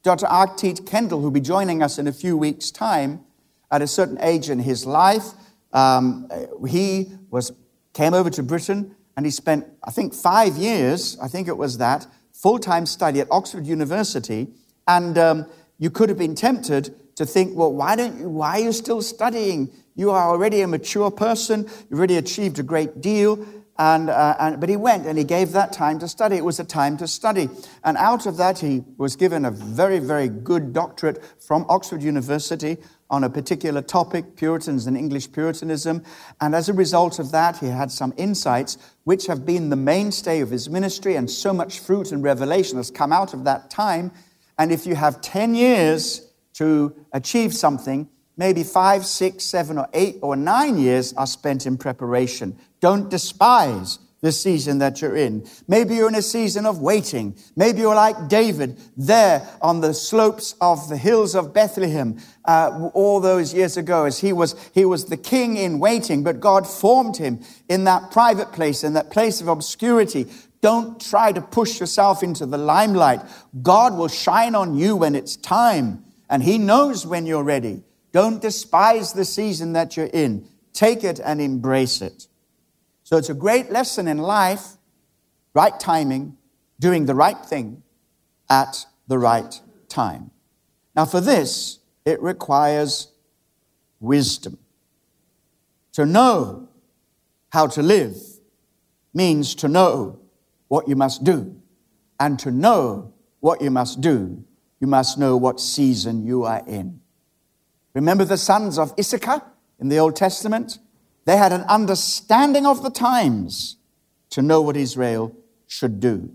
Dr. 0.01 0.27
R.T. 0.27 0.75
Kendall, 0.85 1.19
who'll 1.19 1.31
be 1.31 1.41
joining 1.41 1.81
us 1.81 1.99
in 1.99 2.07
a 2.07 2.13
few 2.13 2.37
weeks' 2.37 2.71
time, 2.71 3.25
at 3.71 3.81
a 3.81 3.87
certain 3.87 4.17
age 4.21 4.49
in 4.49 4.59
his 4.59 4.85
life, 4.85 5.25
um, 5.73 6.29
he 6.67 7.11
was, 7.29 7.51
came 7.93 8.13
over 8.13 8.29
to 8.29 8.43
Britain 8.43 8.95
and 9.17 9.25
he 9.25 9.31
spent, 9.31 9.65
I 9.83 9.91
think, 9.91 10.13
five 10.13 10.57
years, 10.57 11.17
I 11.21 11.27
think 11.27 11.47
it 11.47 11.57
was 11.57 11.77
that, 11.77 12.07
full 12.33 12.59
time 12.59 12.85
study 12.85 13.21
at 13.21 13.27
Oxford 13.31 13.65
University. 13.65 14.47
And 14.87 15.17
um, 15.17 15.45
you 15.77 15.89
could 15.89 16.09
have 16.09 16.17
been 16.17 16.35
tempted 16.35 16.95
to 17.15 17.25
think, 17.25 17.55
well, 17.55 17.73
why, 17.73 17.95
don't 17.95 18.19
you, 18.19 18.29
why 18.29 18.59
are 18.59 18.63
you 18.63 18.71
still 18.71 19.01
studying? 19.01 19.71
You 19.95 20.11
are 20.11 20.29
already 20.29 20.61
a 20.61 20.67
mature 20.67 21.11
person, 21.11 21.69
you've 21.89 21.99
already 21.99 22.17
achieved 22.17 22.59
a 22.59 22.63
great 22.63 23.01
deal. 23.01 23.45
And, 23.77 24.09
uh, 24.09 24.35
and, 24.39 24.59
but 24.61 24.69
he 24.69 24.77
went 24.77 25.05
and 25.05 25.17
he 25.17 25.25
gave 25.25 25.51
that 25.51 25.73
time 25.73 25.99
to 25.99 26.07
study. 26.07 26.37
It 26.37 26.45
was 26.45 26.61
a 26.61 26.63
time 26.63 26.95
to 26.97 27.07
study. 27.07 27.49
And 27.83 27.97
out 27.97 28.25
of 28.25 28.37
that, 28.37 28.59
he 28.59 28.83
was 28.97 29.17
given 29.17 29.43
a 29.43 29.51
very, 29.51 29.99
very 29.99 30.29
good 30.29 30.71
doctorate 30.71 31.21
from 31.41 31.65
Oxford 31.67 32.01
University 32.01 32.77
on 33.09 33.23
a 33.23 33.29
particular 33.29 33.81
topic, 33.81 34.35
Puritans 34.35 34.87
and 34.87 34.97
English 34.97 35.31
Puritanism. 35.31 36.03
And 36.41 36.55
as 36.55 36.69
a 36.69 36.73
result 36.73 37.19
of 37.19 37.31
that, 37.31 37.57
he 37.57 37.67
had 37.67 37.91
some 37.91 38.13
insights 38.17 38.77
which 39.03 39.27
have 39.27 39.45
been 39.45 39.69
the 39.69 39.75
mainstay 39.75 40.41
of 40.41 40.49
his 40.49 40.69
ministry, 40.69 41.15
and 41.15 41.29
so 41.29 41.53
much 41.53 41.79
fruit 41.79 42.11
and 42.11 42.23
revelation 42.23 42.77
has 42.77 42.89
come 42.89 43.13
out 43.13 43.33
of 43.33 43.43
that 43.43 43.69
time. 43.69 44.11
And 44.57 44.71
if 44.71 44.85
you 44.87 44.95
have 44.95 45.21
10 45.21 45.53
years 45.55 46.31
to 46.53 46.95
achieve 47.11 47.53
something, 47.53 48.09
maybe 48.37 48.63
five, 48.63 49.05
six, 49.05 49.43
seven, 49.43 49.77
or 49.77 49.87
eight, 49.93 50.17
or 50.21 50.35
nine 50.35 50.77
years 50.77 51.13
are 51.13 51.27
spent 51.27 51.65
in 51.65 51.77
preparation. 51.77 52.57
Don't 52.79 53.09
despise 53.09 53.99
the 54.25 54.31
season 54.31 54.79
that 54.79 55.01
you're 55.01 55.15
in. 55.15 55.47
Maybe 55.67 55.95
you're 55.95 56.09
in 56.09 56.15
a 56.15 56.21
season 56.21 56.65
of 56.65 56.81
waiting. 56.81 57.37
Maybe 57.55 57.81
you're 57.81 57.93
like 57.93 58.27
David 58.27 58.79
there 58.97 59.47
on 59.61 59.81
the 59.81 59.93
slopes 59.93 60.55
of 60.59 60.89
the 60.89 60.97
hills 60.97 61.35
of 61.35 61.53
Bethlehem 61.53 62.17
uh, 62.43 62.89
all 62.95 63.19
those 63.19 63.53
years 63.53 63.77
ago 63.77 64.05
as 64.05 64.19
he 64.19 64.33
was, 64.33 64.55
he 64.73 64.83
was 64.83 65.05
the 65.05 65.17
king 65.17 65.57
in 65.57 65.77
waiting, 65.77 66.23
but 66.23 66.39
God 66.39 66.67
formed 66.67 67.17
him 67.17 67.39
in 67.69 67.83
that 67.83 68.09
private 68.09 68.51
place, 68.51 68.83
in 68.83 68.93
that 68.93 69.11
place 69.11 69.41
of 69.41 69.47
obscurity. 69.47 70.25
Don't 70.59 70.99
try 70.99 71.31
to 71.31 71.41
push 71.41 71.79
yourself 71.79 72.23
into 72.23 72.47
the 72.47 72.57
limelight. 72.57 73.21
God 73.61 73.95
will 73.95 74.07
shine 74.07 74.55
on 74.55 74.75
you 74.75 74.95
when 74.95 75.13
it's 75.13 75.35
time, 75.35 76.03
and 76.31 76.41
he 76.41 76.57
knows 76.57 77.05
when 77.05 77.27
you're 77.27 77.43
ready. 77.43 77.83
Don't 78.11 78.41
despise 78.41 79.13
the 79.13 79.25
season 79.25 79.73
that 79.73 79.95
you're 79.95 80.07
in. 80.11 80.47
Take 80.73 81.03
it 81.03 81.19
and 81.23 81.39
embrace 81.39 82.01
it. 82.01 82.27
So 83.05 83.17
it's 83.17 83.29
a 83.29 83.35
great 83.35 83.71
lesson 83.71 84.07
in 84.07 84.17
life 84.17 84.77
right 85.53 85.79
timing, 85.79 86.37
doing 86.79 87.05
the 87.05 87.15
right 87.15 87.37
thing 87.45 87.83
at 88.49 88.85
the 89.07 89.17
right 89.17 89.61
time. 89.87 90.31
Now, 90.95 91.05
for 91.05 91.21
this, 91.21 91.79
it 92.03 92.21
requires 92.21 93.11
wisdom. 93.99 94.57
To 95.93 96.05
know 96.05 96.67
how 97.49 97.67
to 97.67 97.81
live 97.81 98.17
means 99.13 99.55
to 99.55 99.67
know 99.67 100.19
what 100.67 100.89
you 100.89 100.95
must 100.95 101.23
do. 101.23 101.55
And 102.19 102.39
to 102.39 102.49
know 102.49 103.13
what 103.39 103.61
you 103.61 103.69
must 103.69 104.01
do, 104.01 104.43
you 104.79 104.87
must 104.87 105.17
know 105.19 105.37
what 105.37 105.59
season 105.59 106.25
you 106.25 106.43
are 106.43 106.63
in. 106.65 107.01
Remember 107.93 108.25
the 108.25 108.37
sons 108.37 108.79
of 108.79 108.93
Issachar 108.99 109.41
in 109.79 109.89
the 109.89 109.99
Old 109.99 110.15
Testament? 110.15 110.79
They 111.25 111.37
had 111.37 111.51
an 111.51 111.61
understanding 111.63 112.65
of 112.65 112.83
the 112.83 112.89
times 112.89 113.77
to 114.29 114.41
know 114.41 114.61
what 114.61 114.77
Israel 114.77 115.35
should 115.67 115.99
do. 115.99 116.31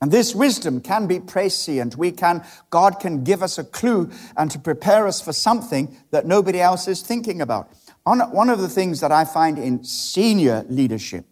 And 0.00 0.10
this 0.10 0.34
wisdom 0.34 0.80
can 0.80 1.06
be 1.06 1.20
prescient. 1.20 1.96
We 1.96 2.10
can, 2.10 2.44
God 2.70 2.98
can 2.98 3.22
give 3.22 3.40
us 3.40 3.56
a 3.56 3.64
clue 3.64 4.10
and 4.36 4.50
to 4.50 4.58
prepare 4.58 5.06
us 5.06 5.20
for 5.20 5.32
something 5.32 5.96
that 6.10 6.26
nobody 6.26 6.60
else 6.60 6.88
is 6.88 7.02
thinking 7.02 7.40
about. 7.40 7.70
One 8.04 8.50
of 8.50 8.60
the 8.60 8.68
things 8.68 8.98
that 8.98 9.12
I 9.12 9.24
find 9.24 9.58
in 9.58 9.84
senior 9.84 10.64
leadership, 10.68 11.24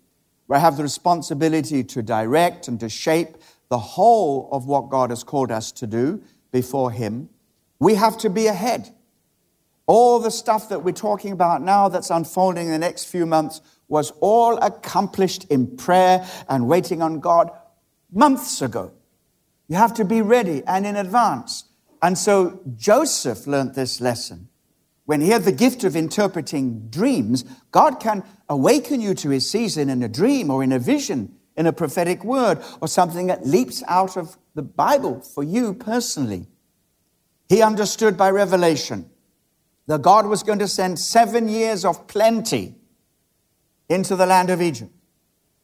where 0.47 0.59
I 0.59 0.63
have 0.63 0.77
the 0.77 0.85
responsibility 0.85 1.83
to 1.83 2.03
direct 2.03 2.69
and 2.69 2.79
to 2.79 2.89
shape 2.89 3.39
the 3.71 3.79
whole 3.79 4.49
of 4.53 4.67
what 4.67 4.89
God 4.89 5.11
has 5.11 5.25
called 5.25 5.51
us 5.51 5.73
to 5.73 5.87
do 5.89 6.23
before 6.53 6.93
Him, 6.93 7.29
we 7.81 7.97
have 7.97 8.19
to 8.19 8.31
be 8.31 8.47
ahead. 8.47 8.95
All 9.91 10.21
the 10.21 10.31
stuff 10.31 10.69
that 10.69 10.85
we're 10.85 10.93
talking 10.93 11.33
about 11.33 11.63
now 11.63 11.89
that's 11.89 12.11
unfolding 12.11 12.67
in 12.67 12.73
the 12.73 12.79
next 12.79 13.07
few 13.07 13.27
months 13.27 13.61
was 13.89 14.13
all 14.21 14.57
accomplished 14.59 15.47
in 15.51 15.77
prayer 15.77 16.25
and 16.49 16.69
waiting 16.69 17.03
on 17.03 17.19
God 17.19 17.51
months 18.13 18.63
ago. 18.63 18.93
You 19.67 19.75
have 19.75 19.93
to 19.95 20.05
be 20.05 20.23
ready 20.23 20.63
and 20.65 20.87
in 20.87 20.95
advance. 20.95 21.65
And 22.01 22.17
so 22.17 22.61
Joseph 22.77 23.49
learned 23.49 23.75
this 23.75 24.01
lesson. 24.01 24.49
When 25.07 25.21
he 25.21 25.31
had 25.31 25.43
the 25.43 25.51
gift 25.51 25.83
of 25.83 25.97
interpreting 25.97 26.87
dreams, 26.89 27.45
God 27.73 27.99
can 27.99 28.23
awaken 28.49 29.01
you 29.01 29.13
to 29.15 29.31
his 29.31 29.51
season 29.51 29.91
in 29.91 30.05
a 30.05 30.09
dream 30.09 30.53
or 30.53 30.63
in 30.63 30.71
a 30.71 30.79
vision, 30.79 31.35
in 31.57 31.67
a 31.67 31.73
prophetic 31.73 32.23
word, 32.23 32.63
or 32.81 32.87
something 32.87 33.27
that 33.27 33.45
leaps 33.45 33.83
out 33.89 34.17
of 34.17 34.37
the 34.55 34.63
Bible 34.63 35.21
for 35.21 35.43
you 35.43 35.75
personally. 35.75 36.47
He 37.49 37.61
understood 37.61 38.17
by 38.17 38.31
revelation 38.31 39.11
that 39.91 40.03
God 40.03 40.27
was 40.27 40.45
going 40.45 40.61
to 40.61 40.69
send 40.69 41.01
seven 41.01 41.49
years 41.49 41.85
of 41.85 42.07
plenty 42.07 42.77
into 43.89 44.15
the 44.15 44.25
land 44.25 44.49
of 44.49 44.63
Egypt. 44.63 44.93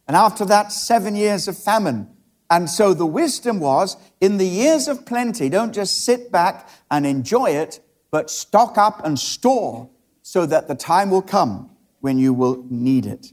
And 0.08 0.16
after 0.16 0.44
that, 0.46 0.72
seven 0.72 1.14
years 1.14 1.46
of 1.46 1.56
famine. 1.56 2.08
And 2.50 2.68
so 2.68 2.92
the 2.92 3.06
wisdom 3.06 3.60
was 3.60 3.96
in 4.20 4.38
the 4.38 4.46
years 4.46 4.88
of 4.88 5.06
plenty, 5.06 5.48
don't 5.48 5.72
just 5.72 6.04
sit 6.04 6.32
back 6.32 6.68
and 6.90 7.06
enjoy 7.06 7.50
it, 7.50 7.78
but 8.10 8.28
stock 8.28 8.76
up 8.76 9.00
and 9.06 9.16
store 9.16 9.88
so 10.22 10.44
that 10.44 10.66
the 10.66 10.74
time 10.74 11.08
will 11.08 11.22
come 11.22 11.70
when 12.00 12.18
you 12.18 12.34
will 12.34 12.66
need 12.68 13.06
it. 13.06 13.28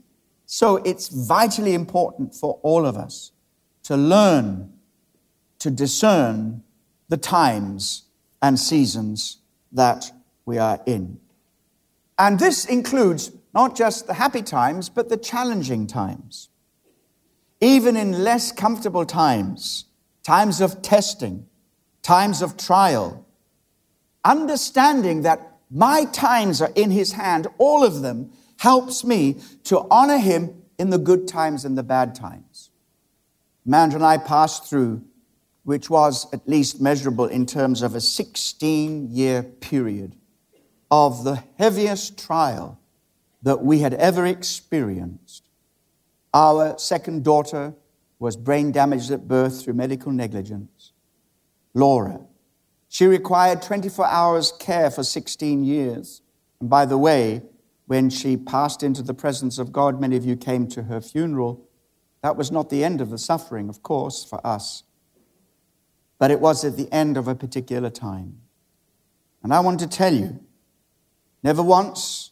So 0.46 0.76
it's 0.76 1.08
vitally 1.08 1.74
important 1.74 2.36
for 2.36 2.60
all 2.62 2.86
of 2.86 2.98
us 2.98 3.32
to 3.86 3.98
learn 3.98 4.72
to 5.58 5.72
discern 5.72 6.62
the 7.10 7.18
times 7.18 8.04
and 8.44 8.60
seasons 8.60 9.40
that 9.72 10.12
we 10.46 10.58
are 10.58 10.82
in. 10.86 11.20
And 12.18 12.40
this 12.40 12.66
includes 12.66 13.32
not 13.54 13.76
just 13.76 14.08
the 14.08 14.16
happy 14.16 14.42
times, 14.42 14.90
but 14.90 15.10
the 15.10 15.18
challenging 15.18 15.88
times. 15.88 16.50
Even 17.62 17.96
in 17.96 18.24
less 18.24 18.52
comfortable 18.52 19.06
times, 19.06 19.86
times 20.24 20.60
of 20.60 20.82
testing, 20.82 21.46
times 22.02 22.42
of 22.42 22.58
trial, 22.58 23.26
understanding 24.26 25.22
that 25.22 25.58
my 25.70 26.06
times 26.06 26.62
are 26.62 26.72
in 26.76 26.92
His 26.92 27.14
hand, 27.14 27.48
all 27.58 27.84
of 27.84 28.02
them, 28.02 28.32
helps 28.58 29.04
me 29.04 29.40
to 29.66 29.86
honor 29.90 30.18
Him 30.18 30.64
in 30.78 30.90
the 30.90 30.98
good 30.98 31.28
times 31.28 31.66
and 31.66 31.78
the 31.78 31.84
bad 31.84 32.16
times. 32.16 32.70
Amanda 33.66 33.96
and 33.96 34.06
I 34.06 34.18
passed 34.18 34.70
through, 34.70 35.04
which 35.64 35.90
was 35.90 36.28
at 36.34 36.48
least 36.48 36.82
measurable 36.82 37.26
in 37.26 37.46
terms 37.46 37.82
of 37.82 37.96
a 37.96 38.02
16 38.02 39.10
year 39.12 39.44
period 39.44 40.16
of 40.94 41.24
the 41.24 41.44
heaviest 41.58 42.20
trial 42.24 42.80
that 43.42 43.66
we 43.66 43.80
had 43.80 43.96
ever 43.96 44.28
experienced. 44.28 45.50
Our 46.36 46.78
second 46.78 47.24
daughter 47.24 47.74
was 48.20 48.38
brain 48.38 48.72
damaged 48.72 49.10
at 49.10 49.28
birth 49.28 49.64
through 49.64 49.74
medical 49.74 50.12
negligence. 50.12 50.92
Laura. 51.74 52.22
She 52.90 53.08
required 53.08 53.64
24 53.64 54.06
hours 54.06 54.52
care 54.60 54.92
for 54.92 55.04
16 55.04 55.64
years. 55.64 56.22
And 56.60 56.70
by 56.70 56.86
the 56.86 57.00
way, 57.00 57.42
when 57.88 58.12
she 58.12 58.38
passed 58.38 58.84
into 58.84 59.02
the 59.02 59.16
presence 59.16 59.58
of 59.58 59.72
God, 59.72 60.00
many 60.00 60.16
of 60.16 60.24
you 60.24 60.36
came 60.36 60.68
to 60.68 60.84
her 60.84 61.02
funeral. 61.02 61.68
That 62.22 62.38
was 62.38 62.52
not 62.52 62.70
the 62.70 62.84
end 62.84 63.02
of 63.02 63.10
the 63.10 63.18
suffering, 63.18 63.68
of 63.68 63.82
course, 63.82 64.24
for 64.24 64.46
us, 64.46 64.84
but 66.20 66.30
it 66.30 66.40
was 66.40 66.64
at 66.64 66.78
the 66.78 66.88
end 66.94 67.18
of 67.18 67.28
a 67.28 67.34
particular 67.34 67.90
time. 67.90 68.42
And 69.42 69.52
I 69.52 69.60
want 69.60 69.80
to 69.80 69.88
tell 69.88 70.14
you 70.14 70.40
Never 71.44 71.62
once 71.62 72.32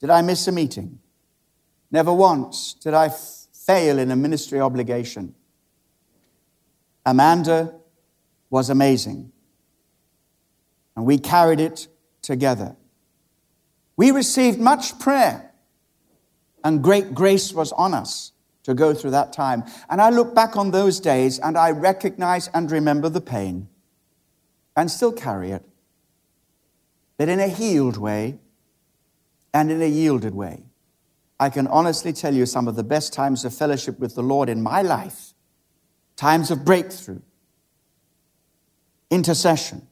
did 0.00 0.10
I 0.10 0.22
miss 0.22 0.48
a 0.48 0.52
meeting. 0.52 0.98
Never 1.90 2.12
once 2.12 2.74
did 2.74 2.94
I 2.94 3.06
f- 3.06 3.46
fail 3.52 3.98
in 3.98 4.10
a 4.10 4.16
ministry 4.16 4.60
obligation. 4.60 5.34
Amanda 7.06 7.74
was 8.50 8.68
amazing. 8.68 9.32
And 10.96 11.06
we 11.06 11.18
carried 11.18 11.60
it 11.60 11.86
together. 12.22 12.76
We 13.96 14.10
received 14.10 14.58
much 14.58 14.98
prayer, 14.98 15.52
and 16.64 16.82
great 16.82 17.14
grace 17.14 17.52
was 17.52 17.72
on 17.72 17.94
us 17.94 18.32
to 18.64 18.74
go 18.74 18.94
through 18.94 19.12
that 19.12 19.32
time. 19.32 19.64
And 19.88 20.00
I 20.00 20.10
look 20.10 20.34
back 20.34 20.56
on 20.56 20.70
those 20.70 21.00
days 21.00 21.38
and 21.38 21.56
I 21.56 21.70
recognize 21.70 22.48
and 22.48 22.70
remember 22.70 23.08
the 23.08 23.20
pain 23.20 23.68
and 24.76 24.90
still 24.90 25.12
carry 25.12 25.50
it 25.50 25.64
that 27.20 27.28
in 27.28 27.38
a 27.38 27.48
healed 27.48 27.98
way 27.98 28.38
and 29.52 29.70
in 29.70 29.82
a 29.82 29.86
yielded 29.86 30.34
way. 30.34 30.62
I 31.38 31.50
can 31.50 31.66
honestly 31.66 32.14
tell 32.14 32.34
you 32.34 32.46
some 32.46 32.66
of 32.66 32.76
the 32.76 32.82
best 32.82 33.12
times 33.12 33.44
of 33.44 33.52
fellowship 33.52 33.98
with 33.98 34.14
the 34.14 34.22
Lord 34.22 34.48
in 34.48 34.62
my 34.62 34.80
life, 34.80 35.34
times 36.16 36.50
of 36.50 36.64
breakthrough, 36.64 37.20
intercession, 39.10 39.86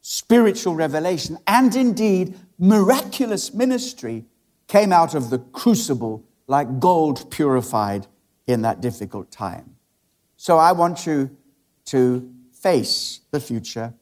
spiritual 0.00 0.74
revelation, 0.74 1.36
and 1.46 1.76
indeed 1.76 2.34
miraculous 2.58 3.52
ministry 3.52 4.24
came 4.68 4.94
out 4.94 5.14
of 5.14 5.28
the 5.28 5.38
crucible 5.38 6.24
like 6.46 6.80
gold 6.80 7.30
purified 7.30 8.06
in 8.46 8.62
that 8.62 8.80
difficult 8.80 9.30
time. 9.30 9.76
So 10.38 10.56
I 10.56 10.72
want 10.72 11.06
you 11.06 11.36
to 11.86 12.32
face 12.54 13.20
the 13.32 13.40
future 13.40 13.92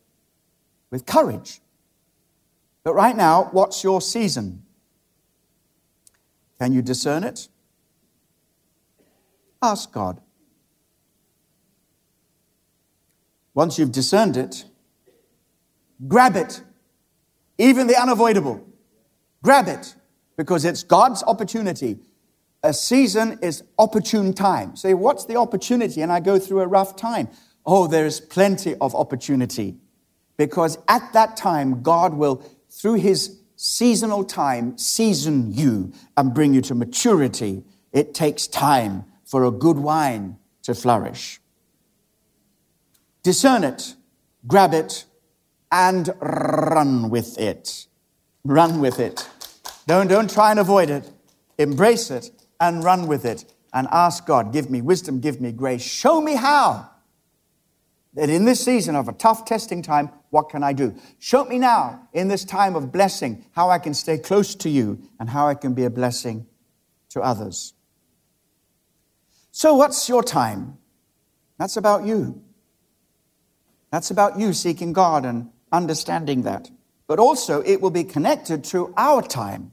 with 0.92 1.06
courage 1.06 1.60
but 2.84 2.94
right 2.94 3.16
now, 3.16 3.48
what's 3.50 3.82
your 3.82 4.00
season? 4.00 4.62
Can 6.60 6.72
you 6.72 6.82
discern 6.82 7.24
it? 7.24 7.48
Ask 9.62 9.90
God. 9.90 10.20
Once 13.54 13.78
you've 13.78 13.92
discerned 13.92 14.36
it, 14.36 14.66
grab 16.06 16.36
it. 16.36 16.60
Even 17.56 17.86
the 17.86 18.00
unavoidable. 18.00 18.66
Grab 19.42 19.68
it 19.68 19.94
because 20.36 20.64
it's 20.64 20.82
God's 20.82 21.22
opportunity. 21.22 21.98
A 22.62 22.74
season 22.74 23.38
is 23.42 23.62
opportune 23.78 24.34
time. 24.34 24.76
Say, 24.76 24.92
what's 24.92 25.24
the 25.24 25.36
opportunity? 25.36 26.02
And 26.02 26.12
I 26.12 26.20
go 26.20 26.38
through 26.38 26.60
a 26.60 26.66
rough 26.66 26.96
time. 26.96 27.28
Oh, 27.64 27.86
there's 27.86 28.20
plenty 28.20 28.74
of 28.76 28.94
opportunity 28.94 29.76
because 30.36 30.78
at 30.88 31.12
that 31.12 31.36
time, 31.36 31.82
God 31.82 32.14
will 32.14 32.44
through 32.74 32.94
his 32.94 33.38
seasonal 33.56 34.24
time, 34.24 34.76
season 34.76 35.52
you 35.52 35.92
and 36.16 36.34
bring 36.34 36.52
you 36.52 36.60
to 36.60 36.74
maturity. 36.74 37.62
It 37.92 38.14
takes 38.14 38.46
time 38.46 39.04
for 39.24 39.44
a 39.44 39.50
good 39.50 39.78
wine 39.78 40.36
to 40.64 40.74
flourish. 40.74 41.40
Discern 43.22 43.64
it, 43.64 43.94
grab 44.46 44.74
it, 44.74 45.04
and 45.70 46.14
run 46.20 47.10
with 47.10 47.38
it. 47.38 47.86
Run 48.44 48.80
with 48.80 49.00
it. 49.00 49.28
Don't, 49.86 50.08
don't 50.08 50.30
try 50.30 50.50
and 50.50 50.60
avoid 50.60 50.90
it. 50.90 51.10
Embrace 51.58 52.10
it 52.10 52.30
and 52.60 52.84
run 52.84 53.06
with 53.06 53.24
it. 53.24 53.44
And 53.72 53.88
ask 53.90 54.26
God, 54.26 54.52
give 54.52 54.70
me 54.70 54.82
wisdom, 54.82 55.20
give 55.20 55.40
me 55.40 55.52
grace. 55.52 55.82
Show 55.82 56.20
me 56.20 56.34
how 56.34 56.90
that 58.14 58.30
in 58.30 58.44
this 58.44 58.64
season 58.64 58.94
of 58.94 59.08
a 59.08 59.12
tough 59.12 59.44
testing 59.44 59.82
time, 59.82 60.10
what 60.30 60.48
can 60.48 60.62
I 60.62 60.72
do? 60.72 60.94
Show 61.18 61.44
me 61.44 61.58
now, 61.58 62.08
in 62.12 62.28
this 62.28 62.44
time 62.44 62.76
of 62.76 62.92
blessing, 62.92 63.44
how 63.52 63.70
I 63.70 63.78
can 63.78 63.94
stay 63.94 64.18
close 64.18 64.54
to 64.56 64.68
you 64.68 65.00
and 65.18 65.28
how 65.28 65.48
I 65.48 65.54
can 65.54 65.74
be 65.74 65.84
a 65.84 65.90
blessing 65.90 66.46
to 67.10 67.20
others. 67.20 67.74
So, 69.50 69.74
what's 69.74 70.08
your 70.08 70.22
time? 70.22 70.78
That's 71.58 71.76
about 71.76 72.04
you. 72.04 72.42
That's 73.90 74.10
about 74.10 74.38
you 74.38 74.52
seeking 74.52 74.92
God 74.92 75.24
and 75.24 75.50
understanding 75.70 76.42
that. 76.42 76.70
But 77.06 77.18
also, 77.18 77.62
it 77.62 77.80
will 77.80 77.90
be 77.90 78.04
connected 78.04 78.64
to 78.64 78.92
our 78.96 79.22
time, 79.22 79.72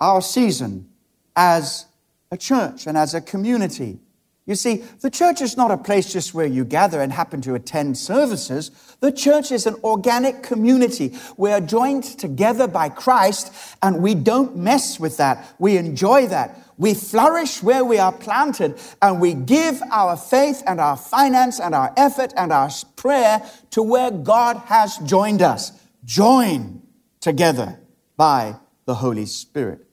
our 0.00 0.20
season 0.22 0.88
as 1.36 1.86
a 2.30 2.36
church 2.36 2.86
and 2.86 2.96
as 2.96 3.14
a 3.14 3.20
community. 3.20 4.00
You 4.46 4.54
see, 4.54 4.84
the 5.00 5.10
church 5.10 5.40
is 5.40 5.56
not 5.56 5.70
a 5.70 5.78
place 5.78 6.12
just 6.12 6.34
where 6.34 6.46
you 6.46 6.66
gather 6.66 7.00
and 7.00 7.10
happen 7.10 7.40
to 7.42 7.54
attend 7.54 7.96
services. 7.96 8.70
The 9.00 9.10
church 9.10 9.50
is 9.50 9.66
an 9.66 9.76
organic 9.82 10.42
community. 10.42 11.16
We 11.38 11.50
are 11.50 11.62
joined 11.62 12.04
together 12.04 12.68
by 12.68 12.90
Christ 12.90 13.54
and 13.82 14.02
we 14.02 14.14
don't 14.14 14.54
mess 14.54 15.00
with 15.00 15.16
that. 15.16 15.54
We 15.58 15.78
enjoy 15.78 16.26
that. 16.26 16.60
We 16.76 16.92
flourish 16.92 17.62
where 17.62 17.84
we 17.84 17.98
are 17.98 18.12
planted 18.12 18.78
and 19.00 19.18
we 19.18 19.32
give 19.32 19.80
our 19.90 20.16
faith 20.16 20.62
and 20.66 20.78
our 20.78 20.98
finance 20.98 21.58
and 21.58 21.74
our 21.74 21.94
effort 21.96 22.34
and 22.36 22.52
our 22.52 22.68
prayer 22.96 23.40
to 23.70 23.82
where 23.82 24.10
God 24.10 24.58
has 24.66 24.98
joined 24.98 25.40
us. 25.40 25.72
Join 26.04 26.82
together 27.20 27.80
by 28.18 28.56
the 28.84 28.96
Holy 28.96 29.24
Spirit. 29.24 29.86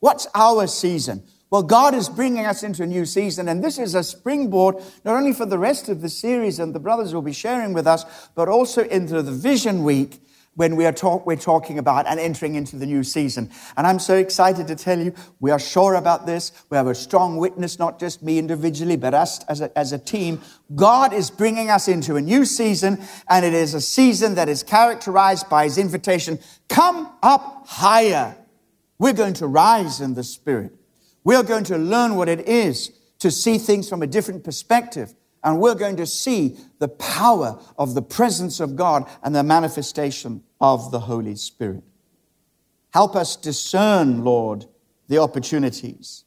What's 0.00 0.26
our 0.34 0.66
season? 0.66 1.24
Well, 1.50 1.62
God 1.62 1.94
is 1.94 2.10
bringing 2.10 2.44
us 2.44 2.62
into 2.62 2.82
a 2.82 2.86
new 2.86 3.06
season, 3.06 3.48
and 3.48 3.64
this 3.64 3.78
is 3.78 3.94
a 3.94 4.02
springboard 4.02 4.76
not 5.04 5.16
only 5.16 5.32
for 5.32 5.46
the 5.46 5.58
rest 5.58 5.88
of 5.88 6.02
the 6.02 6.10
series 6.10 6.58
and 6.58 6.74
the 6.74 6.80
brothers 6.80 7.14
will 7.14 7.22
be 7.22 7.32
sharing 7.32 7.72
with 7.72 7.86
us, 7.86 8.28
but 8.34 8.48
also 8.48 8.84
into 8.84 9.22
the 9.22 9.32
Vision 9.32 9.82
Week 9.82 10.20
when 10.58 10.74
we 10.74 10.84
are 10.84 10.92
talk, 10.92 11.24
we're 11.24 11.36
talking 11.36 11.78
about 11.78 12.04
and 12.08 12.18
entering 12.18 12.56
into 12.56 12.74
the 12.74 12.84
new 12.84 13.04
season. 13.04 13.48
And 13.76 13.86
I'm 13.86 14.00
so 14.00 14.16
excited 14.16 14.66
to 14.66 14.74
tell 14.74 14.98
you, 14.98 15.14
we 15.38 15.52
are 15.52 15.58
sure 15.58 15.94
about 15.94 16.26
this. 16.26 16.50
We 16.68 16.76
have 16.76 16.88
a 16.88 16.96
strong 16.96 17.36
witness, 17.36 17.78
not 17.78 18.00
just 18.00 18.24
me 18.24 18.40
individually, 18.40 18.96
but 18.96 19.14
us 19.14 19.42
as 19.44 19.60
a, 19.60 19.78
as 19.78 19.92
a 19.92 19.98
team. 19.98 20.42
God 20.74 21.12
is 21.12 21.30
bringing 21.30 21.70
us 21.70 21.86
into 21.86 22.16
a 22.16 22.20
new 22.20 22.44
season, 22.44 22.98
and 23.30 23.44
it 23.46 23.54
is 23.54 23.72
a 23.72 23.80
season 23.80 24.34
that 24.34 24.48
is 24.48 24.64
characterized 24.64 25.48
by 25.48 25.62
his 25.62 25.78
invitation, 25.78 26.40
come 26.68 27.08
up 27.22 27.68
higher. 27.68 28.36
We're 28.98 29.12
going 29.12 29.34
to 29.34 29.46
rise 29.46 30.00
in 30.00 30.14
the 30.14 30.24
spirit. 30.24 30.77
We're 31.28 31.42
going 31.42 31.64
to 31.64 31.76
learn 31.76 32.14
what 32.14 32.30
it 32.30 32.48
is 32.48 32.90
to 33.18 33.30
see 33.30 33.58
things 33.58 33.86
from 33.86 34.00
a 34.00 34.06
different 34.06 34.44
perspective. 34.44 35.12
And 35.44 35.60
we're 35.60 35.74
going 35.74 35.96
to 35.96 36.06
see 36.06 36.56
the 36.78 36.88
power 36.88 37.60
of 37.76 37.92
the 37.92 38.00
presence 38.00 38.60
of 38.60 38.76
God 38.76 39.06
and 39.22 39.36
the 39.36 39.42
manifestation 39.42 40.42
of 40.58 40.90
the 40.90 41.00
Holy 41.00 41.36
Spirit. 41.36 41.84
Help 42.94 43.14
us 43.14 43.36
discern, 43.36 44.24
Lord, 44.24 44.64
the 45.08 45.18
opportunities, 45.18 46.24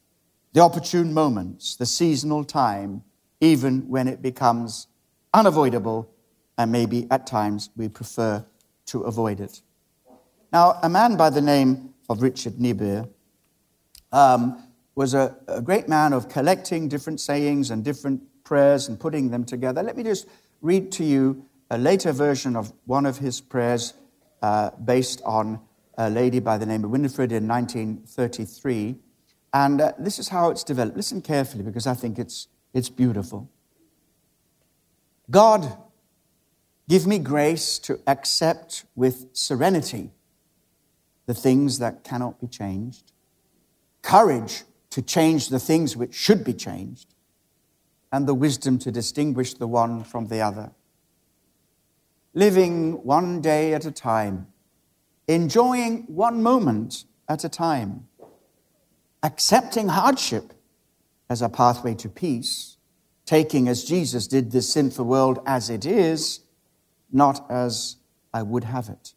the 0.53 0.59
opportune 0.59 1.15
moments, 1.15 1.75
the 1.77 1.87
seasonal 1.87 2.43
time, 2.43 3.03
even 3.39 3.89
when 3.89 4.07
it 4.07 4.21
becomes 4.21 4.85
unavoidable, 5.33 6.13
and 6.59 6.71
maybe 6.71 7.07
at 7.09 7.25
times 7.25 7.71
we 7.75 7.89
prefer 7.89 8.45
to 8.85 9.01
avoid 9.01 9.39
it. 9.39 9.63
Now, 10.53 10.79
a 10.83 10.89
man 10.89 11.17
by 11.17 11.31
the 11.31 11.41
name 11.41 11.95
of 12.07 12.21
Richard 12.21 12.59
Niebuhr 12.59 13.09
um, 14.11 14.67
was 14.95 15.13
a, 15.13 15.35
a 15.47 15.61
great 15.61 15.87
man 15.87 16.13
of 16.13 16.27
collecting 16.29 16.87
different 16.87 17.19
sayings 17.19 17.71
and 17.71 17.83
different 17.83 18.21
prayers 18.43 18.87
and 18.87 18.99
putting 18.99 19.29
them 19.29 19.43
together. 19.45 19.81
Let 19.81 19.95
me 19.95 20.03
just 20.03 20.27
read 20.61 20.91
to 20.93 21.03
you 21.03 21.45
a 21.69 21.77
later 21.77 22.11
version 22.11 22.55
of 22.55 22.73
one 22.85 23.05
of 23.05 23.17
his 23.17 23.39
prayers 23.39 23.93
uh, 24.41 24.71
based 24.71 25.21
on 25.23 25.59
a 25.97 26.09
lady 26.09 26.39
by 26.39 26.57
the 26.57 26.65
name 26.65 26.83
of 26.83 26.91
Winifred 26.91 27.31
in 27.31 27.47
1933. 27.47 28.95
And 29.53 29.81
uh, 29.81 29.93
this 29.97 30.19
is 30.19 30.29
how 30.29 30.49
it's 30.49 30.63
developed. 30.63 30.97
Listen 30.97 31.21
carefully 31.21 31.63
because 31.63 31.87
I 31.87 31.93
think 31.93 32.19
it's, 32.19 32.47
it's 32.73 32.89
beautiful. 32.89 33.49
God, 35.29 35.77
give 36.89 37.07
me 37.07 37.19
grace 37.19 37.79
to 37.79 37.99
accept 38.07 38.85
with 38.95 39.27
serenity 39.33 40.11
the 41.25 41.33
things 41.33 41.79
that 41.79 42.03
cannot 42.03 42.41
be 42.41 42.47
changed, 42.47 43.13
courage 44.01 44.63
to 44.91 45.01
change 45.01 45.49
the 45.49 45.59
things 45.59 45.97
which 45.97 46.13
should 46.13 46.43
be 46.43 46.53
changed, 46.53 47.13
and 48.11 48.27
the 48.27 48.33
wisdom 48.33 48.77
to 48.79 48.91
distinguish 48.91 49.53
the 49.53 49.67
one 49.67 50.03
from 50.03 50.27
the 50.27 50.41
other. 50.41 50.71
Living 52.33 53.03
one 53.03 53.41
day 53.41 53.73
at 53.73 53.85
a 53.85 53.91
time, 53.91 54.47
enjoying 55.27 56.03
one 56.07 56.43
moment 56.43 57.05
at 57.27 57.43
a 57.43 57.49
time, 57.49 58.07
accepting 59.23 59.87
hardship 59.87 60.53
as 61.29 61.41
a 61.41 61.49
pathway 61.49 61.93
to 61.95 62.09
peace, 62.09 62.77
taking 63.25 63.69
as 63.69 63.85
Jesus 63.85 64.27
did 64.27 64.51
this 64.51 64.71
sinful 64.73 65.05
world 65.05 65.39
as 65.45 65.69
it 65.69 65.85
is, 65.85 66.41
not 67.13 67.49
as 67.49 67.95
I 68.33 68.43
would 68.43 68.65
have 68.65 68.89
it. 68.89 69.13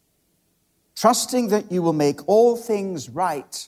Trusting 0.95 1.49
that 1.49 1.69
you 1.69 1.81
will 1.81 1.93
make 1.93 2.25
all 2.27 2.55
things 2.55 3.09
right 3.09 3.67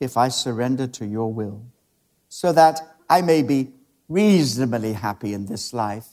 if 0.00 0.16
I 0.16 0.28
surrender 0.28 0.86
to 0.88 1.06
your 1.06 1.32
will, 1.32 1.64
so 2.28 2.52
that 2.52 2.96
I 3.08 3.22
may 3.22 3.42
be 3.42 3.72
reasonably 4.08 4.92
happy 4.92 5.32
in 5.32 5.46
this 5.46 5.72
life 5.72 6.06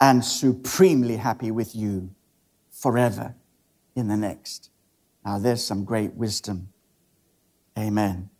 and 0.00 0.24
supremely 0.24 1.16
happy 1.16 1.50
with 1.50 1.74
you 1.74 2.10
forever 2.70 3.34
in 3.96 4.08
the 4.08 4.16
next. 4.16 4.70
Now, 5.24 5.38
there's 5.38 5.64
some 5.64 5.84
great 5.84 6.14
wisdom. 6.14 6.68
Amen. 7.78 8.30